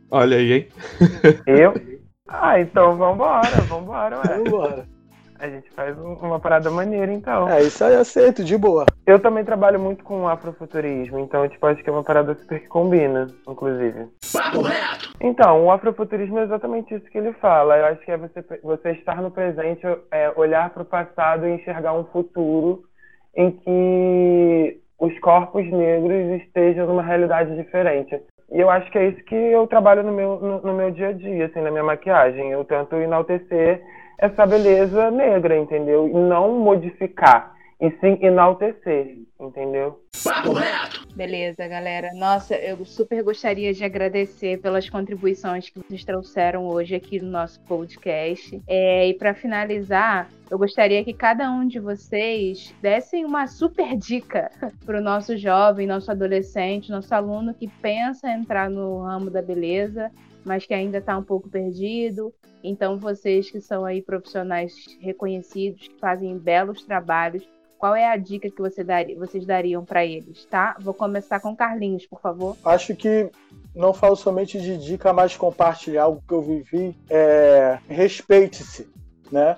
Olha 0.09 0.37
aí, 0.37 0.53
hein? 0.53 0.67
Eu? 1.45 1.73
Ah, 2.27 2.59
então 2.59 2.97
vambora, 2.97 3.61
vambora, 3.67 4.19
ué. 4.19 4.37
Vambora. 4.37 4.85
A 5.41 5.49
gente 5.49 5.71
faz 5.71 5.97
uma 5.97 6.39
parada 6.39 6.69
maneira, 6.69 7.11
então. 7.11 7.49
É, 7.49 7.63
isso 7.63 7.83
aí 7.83 7.95
aceito, 7.95 8.43
de 8.43 8.55
boa. 8.55 8.85
Eu 9.07 9.19
também 9.19 9.43
trabalho 9.43 9.79
muito 9.79 10.03
com 10.03 10.27
afrofuturismo, 10.27 11.17
então, 11.17 11.49
tipo, 11.49 11.65
acho 11.65 11.81
que 11.83 11.89
é 11.89 11.91
uma 11.91 12.03
parada 12.03 12.35
super 12.35 12.59
que 12.59 12.67
combina, 12.67 13.25
inclusive. 13.47 14.07
Papo 14.31 14.61
reto! 14.61 15.11
Então, 15.19 15.65
o 15.65 15.71
afrofuturismo 15.71 16.37
é 16.37 16.43
exatamente 16.43 16.93
isso 16.93 17.09
que 17.09 17.17
ele 17.17 17.33
fala. 17.33 17.75
Eu 17.75 17.85
acho 17.85 18.05
que 18.05 18.11
é 18.11 18.17
você, 18.17 18.45
você 18.61 18.91
estar 18.91 19.19
no 19.19 19.31
presente, 19.31 19.81
é, 20.11 20.31
olhar 20.35 20.69
para 20.69 20.83
o 20.83 20.85
passado 20.85 21.47
e 21.47 21.53
enxergar 21.53 21.93
um 21.93 22.03
futuro 22.05 22.83
em 23.35 23.49
que 23.49 24.79
os 24.99 25.17
corpos 25.21 25.65
negros 25.71 26.39
estejam 26.43 26.85
numa 26.85 27.01
realidade 27.01 27.55
diferente. 27.55 28.15
E 28.51 28.59
eu 28.59 28.69
acho 28.69 28.91
que 28.91 28.97
é 28.99 29.07
isso 29.07 29.23
que 29.23 29.33
eu 29.33 29.65
trabalho 29.65 30.03
no 30.03 30.11
meu, 30.11 30.39
no, 30.39 30.61
no 30.61 30.73
meu 30.73 30.91
dia 30.91 31.07
a 31.07 31.13
dia, 31.13 31.47
assim, 31.47 31.61
na 31.61 31.71
minha 31.71 31.83
maquiagem. 31.83 32.51
Eu 32.51 32.63
tento 32.63 32.95
enaltecer 32.95 33.81
essa 34.17 34.45
beleza 34.45 35.09
negra, 35.11 35.57
entendeu? 35.57 36.07
E 36.07 36.13
não 36.13 36.59
modificar. 36.59 37.55
e 37.81 37.89
sim 37.99 38.19
enaltecer, 38.21 39.17
entendeu? 39.39 39.99
Papo 40.23 40.53
reto! 40.53 41.01
Beleza, 41.15 41.67
galera. 41.67 42.11
Nossa, 42.13 42.55
eu 42.55 42.85
super 42.85 43.23
gostaria 43.23 43.73
de 43.73 43.83
agradecer 43.83 44.61
pelas 44.61 44.87
contribuições 44.87 45.67
que 45.67 45.79
vocês 45.79 46.05
trouxeram 46.05 46.67
hoje 46.67 46.93
aqui 46.93 47.19
no 47.19 47.31
nosso 47.31 47.59
podcast. 47.61 48.61
É, 48.67 49.07
e 49.07 49.15
para 49.15 49.33
finalizar, 49.33 50.29
eu 50.49 50.59
gostaria 50.59 51.03
que 51.03 51.11
cada 51.11 51.51
um 51.51 51.67
de 51.67 51.79
vocês 51.79 52.71
dessem 52.81 53.25
uma 53.25 53.47
super 53.47 53.97
dica 53.97 54.51
para 54.85 54.99
o 54.99 55.03
nosso 55.03 55.35
jovem, 55.35 55.87
nosso 55.87 56.11
adolescente, 56.11 56.91
nosso 56.91 57.13
aluno 57.15 57.51
que 57.51 57.67
pensa 57.67 58.29
em 58.29 58.41
entrar 58.41 58.69
no 58.69 59.01
ramo 59.01 59.31
da 59.31 59.41
beleza, 59.41 60.11
mas 60.45 60.65
que 60.65 60.73
ainda 60.73 60.97
está 60.97 61.17
um 61.17 61.23
pouco 61.23 61.49
perdido. 61.49 62.33
Então, 62.63 62.97
vocês 62.97 63.49
que 63.49 63.59
são 63.59 63.85
aí 63.85 64.01
profissionais 64.01 64.73
reconhecidos, 64.99 65.87
que 65.87 65.99
fazem 65.99 66.37
belos 66.37 66.83
trabalhos, 66.83 67.47
qual 67.77 67.95
é 67.95 68.07
a 68.07 68.15
dica 68.15 68.49
que 68.49 68.61
você 68.61 68.83
daria, 68.83 69.17
vocês 69.17 69.43
dariam 69.43 69.83
para 69.83 70.05
eles, 70.05 70.45
tá? 70.45 70.77
Vou 70.79 70.93
começar 70.93 71.39
com 71.39 71.55
Carlinhos, 71.55 72.05
por 72.05 72.21
favor. 72.21 72.55
Acho 72.63 72.95
que 72.95 73.31
não 73.75 73.91
falo 73.91 74.15
somente 74.15 74.61
de 74.61 74.77
dica, 74.77 75.11
mas 75.11 75.35
compartilhar 75.35 76.03
algo 76.03 76.21
que 76.27 76.33
eu 76.33 76.43
vivi. 76.43 76.95
É, 77.09 77.79
respeite-se, 77.87 78.87
né? 79.31 79.57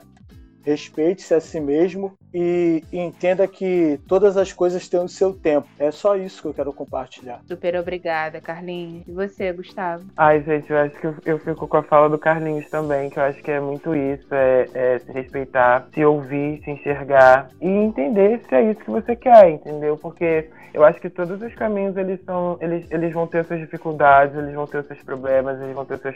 Respeite-se 0.64 1.34
a 1.34 1.42
si 1.42 1.60
mesmo 1.60 2.18
e 2.34 2.84
entenda 2.92 3.48
que 3.48 4.00
todas 4.08 4.38
as 4.38 4.52
coisas 4.52 4.88
têm 4.88 5.00
o 5.00 5.08
seu 5.08 5.34
tempo. 5.34 5.68
É 5.78 5.92
só 5.92 6.16
isso 6.16 6.42
que 6.42 6.48
eu 6.48 6.54
quero 6.54 6.74
compartilhar. 6.74 7.42
Super 7.48 7.76
obrigada, 7.76 8.42
Carlinhos. 8.42 9.08
E 9.08 9.12
você, 9.12 9.52
Gustavo? 9.52 10.04
Ai, 10.18 10.42
gente, 10.42 10.72
eu 10.72 10.78
acho 10.78 11.00
que 11.00 11.08
eu, 11.08 11.16
eu 11.26 11.40
fico 11.40 11.68
com 11.68 11.78
a 11.78 11.84
fala 11.84 12.10
do 12.10 12.18
Carlinhos 12.18 12.70
também, 12.70 13.10
que 13.10 13.20
eu 13.20 13.24
acho 13.24 13.42
que 13.42 13.52
é 13.52 13.60
muito 13.60 13.96
isso, 13.96 14.28
é, 14.32 14.68
é 14.74 15.00
se 15.00 15.12
respeitar, 15.12 15.88
se 15.94 16.04
ouvir, 16.04 16.62
se 16.64 16.72
enxergar 16.72 17.50
e 17.62 17.68
entender 17.68 18.42
se 18.48 18.56
é 18.56 18.72
isso 18.72 18.80
que 18.82 18.92
você 18.92 19.16
quer, 19.16 19.50
entendeu? 19.50 19.98
Porque 19.98 20.50
eu 20.74 20.84
acho 20.84 21.00
que 21.00 21.10
todos 21.10 21.40
os 21.42 21.54
caminhos 21.54 21.96
eles 21.96 22.20
são, 22.26 22.58
eles, 22.60 22.90
eles 22.90 23.14
vão 23.14 23.28
ter 23.28 23.46
suas 23.46 23.60
dificuldades, 23.60 24.36
eles 24.36 24.56
vão 24.56 24.66
ter 24.66 24.84
seus 24.84 25.02
problemas, 25.04 25.62
eles 25.62 25.76
vão 25.76 25.86
ter 25.86 26.00
seus 26.00 26.16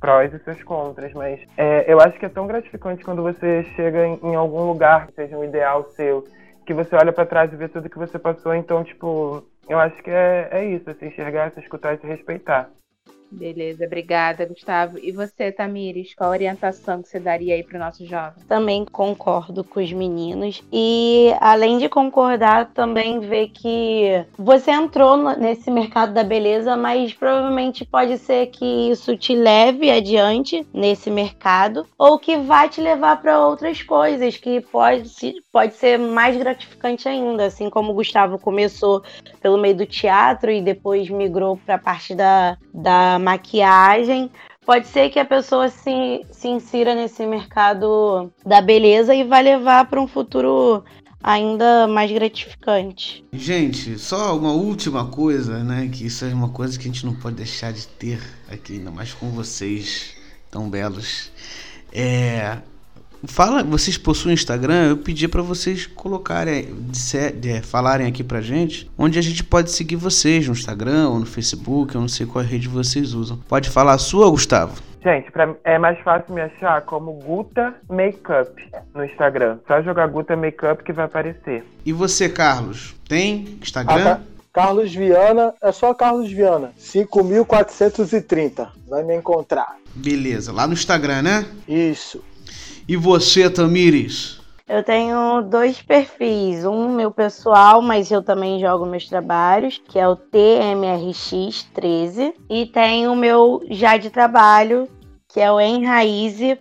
prós 0.00 0.32
e 0.32 0.38
seus 0.38 0.62
contras, 0.62 1.12
mas 1.12 1.40
é, 1.56 1.84
eu 1.86 2.00
acho 2.00 2.18
que 2.18 2.24
é 2.24 2.28
tão 2.28 2.46
gratificante 2.46 3.04
quando 3.04 3.22
você 3.22 3.64
chega 3.76 4.06
em, 4.06 4.18
em 4.22 4.34
algum 4.34 4.66
lugar 4.66 5.06
que 5.06 5.14
seja 5.14 5.36
um 5.36 5.44
ideal 5.44 5.57
seu, 5.96 6.24
que 6.66 6.74
você 6.74 6.94
olha 6.96 7.12
para 7.12 7.26
trás 7.26 7.52
e 7.52 7.56
vê 7.56 7.68
tudo 7.68 7.88
que 7.88 7.98
você 7.98 8.18
passou, 8.18 8.54
então, 8.54 8.84
tipo, 8.84 9.44
eu 9.68 9.78
acho 9.78 10.02
que 10.02 10.10
é, 10.10 10.48
é 10.50 10.64
isso, 10.64 10.92
se 10.94 11.06
enxergar, 11.06 11.52
se 11.52 11.60
escutar 11.60 11.94
e 11.94 11.98
se 11.98 12.06
respeitar. 12.06 12.70
Beleza, 13.30 13.84
obrigada, 13.84 14.46
Gustavo. 14.46 14.98
E 14.98 15.12
você, 15.12 15.52
Tamires, 15.52 16.14
qual 16.14 16.30
a 16.30 16.32
orientação 16.32 17.02
que 17.02 17.08
você 17.08 17.20
daria 17.20 17.54
aí 17.54 17.62
para 17.62 17.76
o 17.76 17.80
nosso 17.80 18.04
jovem? 18.06 18.42
Também 18.46 18.84
concordo 18.86 19.62
com 19.62 19.80
os 19.80 19.92
meninos. 19.92 20.62
E 20.72 21.32
além 21.40 21.78
de 21.78 21.88
concordar, 21.88 22.72
também 22.72 23.20
ver 23.20 23.48
que 23.48 24.24
você 24.36 24.70
entrou 24.70 25.16
nesse 25.36 25.70
mercado 25.70 26.14
da 26.14 26.24
beleza, 26.24 26.76
mas 26.76 27.12
provavelmente 27.12 27.84
pode 27.84 28.16
ser 28.18 28.46
que 28.46 28.90
isso 28.90 29.16
te 29.16 29.34
leve 29.34 29.90
adiante 29.90 30.66
nesse 30.72 31.10
mercado 31.10 31.86
ou 31.98 32.18
que 32.18 32.36
vai 32.36 32.68
te 32.68 32.80
levar 32.80 33.20
para 33.20 33.46
outras 33.46 33.82
coisas 33.82 34.36
que 34.36 34.60
pode, 34.60 35.10
pode 35.52 35.74
ser 35.74 35.98
mais 35.98 36.36
gratificante 36.36 37.08
ainda. 37.08 37.44
Assim 37.44 37.68
como 37.68 37.92
o 37.92 37.94
Gustavo 37.94 38.38
começou 38.38 39.02
pelo 39.40 39.58
meio 39.58 39.76
do 39.76 39.86
teatro 39.86 40.50
e 40.50 40.62
depois 40.62 41.08
migrou 41.10 41.58
para 41.58 41.74
a 41.74 41.78
parte 41.78 42.14
da, 42.14 42.56
da 42.72 43.17
maquiagem. 43.18 44.30
Pode 44.64 44.86
ser 44.86 45.08
que 45.10 45.18
a 45.18 45.24
pessoa 45.24 45.68
se, 45.68 46.26
se 46.30 46.48
insira 46.48 46.94
nesse 46.94 47.24
mercado 47.26 48.30
da 48.44 48.60
beleza 48.60 49.14
e 49.14 49.24
vai 49.24 49.42
levar 49.42 49.86
para 49.86 50.00
um 50.00 50.06
futuro 50.06 50.84
ainda 51.22 51.86
mais 51.88 52.10
gratificante. 52.10 53.24
Gente, 53.32 53.98
só 53.98 54.36
uma 54.36 54.52
última 54.52 55.06
coisa, 55.06 55.64
né? 55.64 55.88
Que 55.92 56.06
isso 56.06 56.24
é 56.24 56.32
uma 56.32 56.50
coisa 56.50 56.78
que 56.78 56.88
a 56.88 56.92
gente 56.92 57.06
não 57.06 57.14
pode 57.14 57.36
deixar 57.36 57.72
de 57.72 57.86
ter 57.86 58.20
aqui, 58.50 58.74
ainda 58.74 58.90
mais 58.90 59.12
com 59.12 59.30
vocês 59.30 60.16
tão 60.50 60.68
belos. 60.68 61.30
É, 61.92 62.58
Fala, 63.24 63.64
vocês 63.64 63.98
possuem 63.98 64.34
Instagram? 64.34 64.90
Eu 64.90 64.96
pedi 64.96 65.26
para 65.26 65.42
vocês 65.42 65.86
colocarem, 65.86 66.68
de, 66.90 67.32
de, 67.32 67.60
falarem 67.62 68.06
aqui 68.06 68.22
pra 68.22 68.40
gente, 68.40 68.88
onde 68.96 69.18
a 69.18 69.22
gente 69.22 69.42
pode 69.42 69.72
seguir 69.72 69.96
vocês 69.96 70.46
no 70.46 70.52
Instagram 70.52 71.08
ou 71.08 71.18
no 71.18 71.26
Facebook, 71.26 71.94
eu 71.94 72.00
não 72.00 72.08
sei 72.08 72.26
qual 72.26 72.44
rede 72.44 72.68
vocês 72.68 73.14
usam. 73.14 73.38
Pode 73.48 73.70
falar 73.70 73.94
a 73.94 73.98
sua, 73.98 74.30
Gustavo? 74.30 74.80
Gente, 75.02 75.30
pra, 75.32 75.54
é 75.64 75.78
mais 75.78 75.98
fácil 76.00 76.32
me 76.34 76.40
achar 76.40 76.82
como 76.82 77.12
Guta 77.14 77.74
Makeup 77.88 78.50
no 78.94 79.04
Instagram. 79.04 79.58
Só 79.66 79.82
jogar 79.82 80.06
Guta 80.08 80.36
Makeup 80.36 80.82
que 80.84 80.92
vai 80.92 81.06
aparecer. 81.06 81.64
E 81.84 81.92
você, 81.92 82.28
Carlos? 82.28 82.94
Tem 83.08 83.58
Instagram? 83.60 84.18
Ah, 84.18 84.20
Carlos 84.52 84.94
Viana, 84.94 85.54
é 85.62 85.72
só 85.72 85.94
Carlos 85.94 86.30
Viana, 86.30 86.72
5430. 86.76 88.70
Vai 88.88 89.02
me 89.04 89.16
encontrar. 89.16 89.76
Beleza, 89.94 90.52
lá 90.52 90.66
no 90.66 90.72
Instagram, 90.72 91.22
né? 91.22 91.46
Isso. 91.66 92.22
E 92.88 92.96
você, 92.96 93.48
Tamires? 93.50 94.40
Eu 94.66 94.82
tenho 94.82 95.42
dois 95.42 95.82
perfis, 95.82 96.64
um 96.64 96.88
meu 96.88 97.10
pessoal, 97.10 97.82
mas 97.82 98.10
eu 98.10 98.22
também 98.22 98.58
jogo 98.58 98.86
meus 98.86 99.06
trabalhos, 99.06 99.78
que 99.86 99.98
é 99.98 100.08
o 100.08 100.16
TMRX13, 100.16 102.32
e 102.48 102.64
tem 102.64 103.06
o 103.06 103.14
meu 103.14 103.62
já 103.70 103.98
de 103.98 104.08
trabalho, 104.08 104.88
que 105.28 105.38
é 105.38 105.52
o 105.52 105.60
enraize.si. 105.60 106.58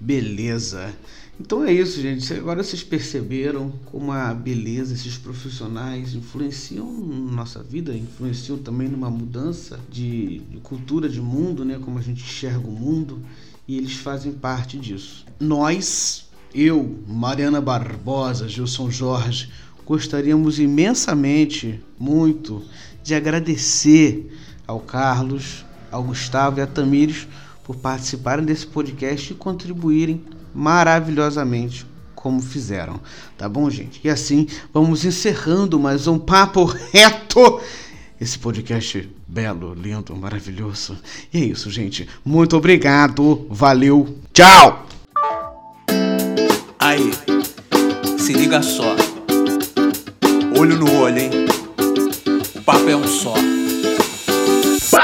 Beleza. 0.00 0.94
Então 1.38 1.62
é 1.62 1.70
isso, 1.70 2.00
gente. 2.00 2.32
Agora 2.32 2.62
vocês 2.62 2.82
perceberam 2.82 3.70
como 3.84 4.12
a 4.12 4.32
beleza, 4.32 4.94
esses 4.94 5.18
profissionais 5.18 6.14
influenciam 6.14 6.90
nossa 6.90 7.62
vida, 7.62 7.94
influenciam 7.94 8.56
também 8.56 8.88
numa 8.88 9.10
mudança 9.10 9.78
de, 9.90 10.38
de 10.38 10.56
cultura 10.60 11.06
de 11.06 11.20
mundo, 11.20 11.66
né? 11.66 11.78
Como 11.78 11.98
a 11.98 12.02
gente 12.02 12.22
enxerga 12.22 12.66
o 12.66 12.72
mundo 12.72 13.22
e 13.68 13.76
eles 13.76 13.96
fazem 13.96 14.32
parte 14.32 14.78
disso. 14.78 15.26
Nós, 15.38 16.26
eu, 16.54 16.98
Mariana 17.06 17.60
Barbosa, 17.60 18.48
Gilson 18.48 18.90
Jorge, 18.90 19.50
gostaríamos 19.84 20.58
imensamente, 20.58 21.78
muito, 22.00 22.64
de 23.04 23.14
agradecer 23.14 24.34
ao 24.66 24.80
Carlos, 24.80 25.66
ao 25.92 26.02
Gustavo 26.02 26.58
e 26.58 26.62
a 26.62 26.66
Tamires 26.66 27.28
por 27.62 27.76
participarem 27.76 28.44
desse 28.44 28.66
podcast 28.66 29.32
e 29.32 29.36
contribuírem 29.36 30.24
maravilhosamente 30.54 31.86
como 32.14 32.42
fizeram. 32.42 33.00
Tá 33.36 33.48
bom, 33.48 33.70
gente? 33.70 34.00
E 34.02 34.08
assim 34.08 34.46
vamos 34.72 35.04
encerrando 35.04 35.78
mais 35.78 36.06
um 36.06 36.18
papo 36.18 36.64
reto 36.64 37.60
esse 38.20 38.38
podcast 38.38 39.08
belo, 39.26 39.74
lindo, 39.74 40.14
maravilhoso. 40.16 40.98
E 41.32 41.38
é 41.38 41.44
isso, 41.46 41.70
gente. 41.70 42.08
Muito 42.24 42.56
obrigado. 42.56 43.46
Valeu. 43.50 44.16
Tchau. 44.32 44.86
Aí, 46.78 47.10
se 48.18 48.32
liga 48.32 48.62
só. 48.62 48.96
Olho 50.58 50.76
no 50.76 50.92
olho, 51.00 51.18
hein? 51.18 51.30
O 52.54 52.62
papo 52.62 52.88
é 52.88 52.96
um 52.96 53.06
só. 53.06 53.34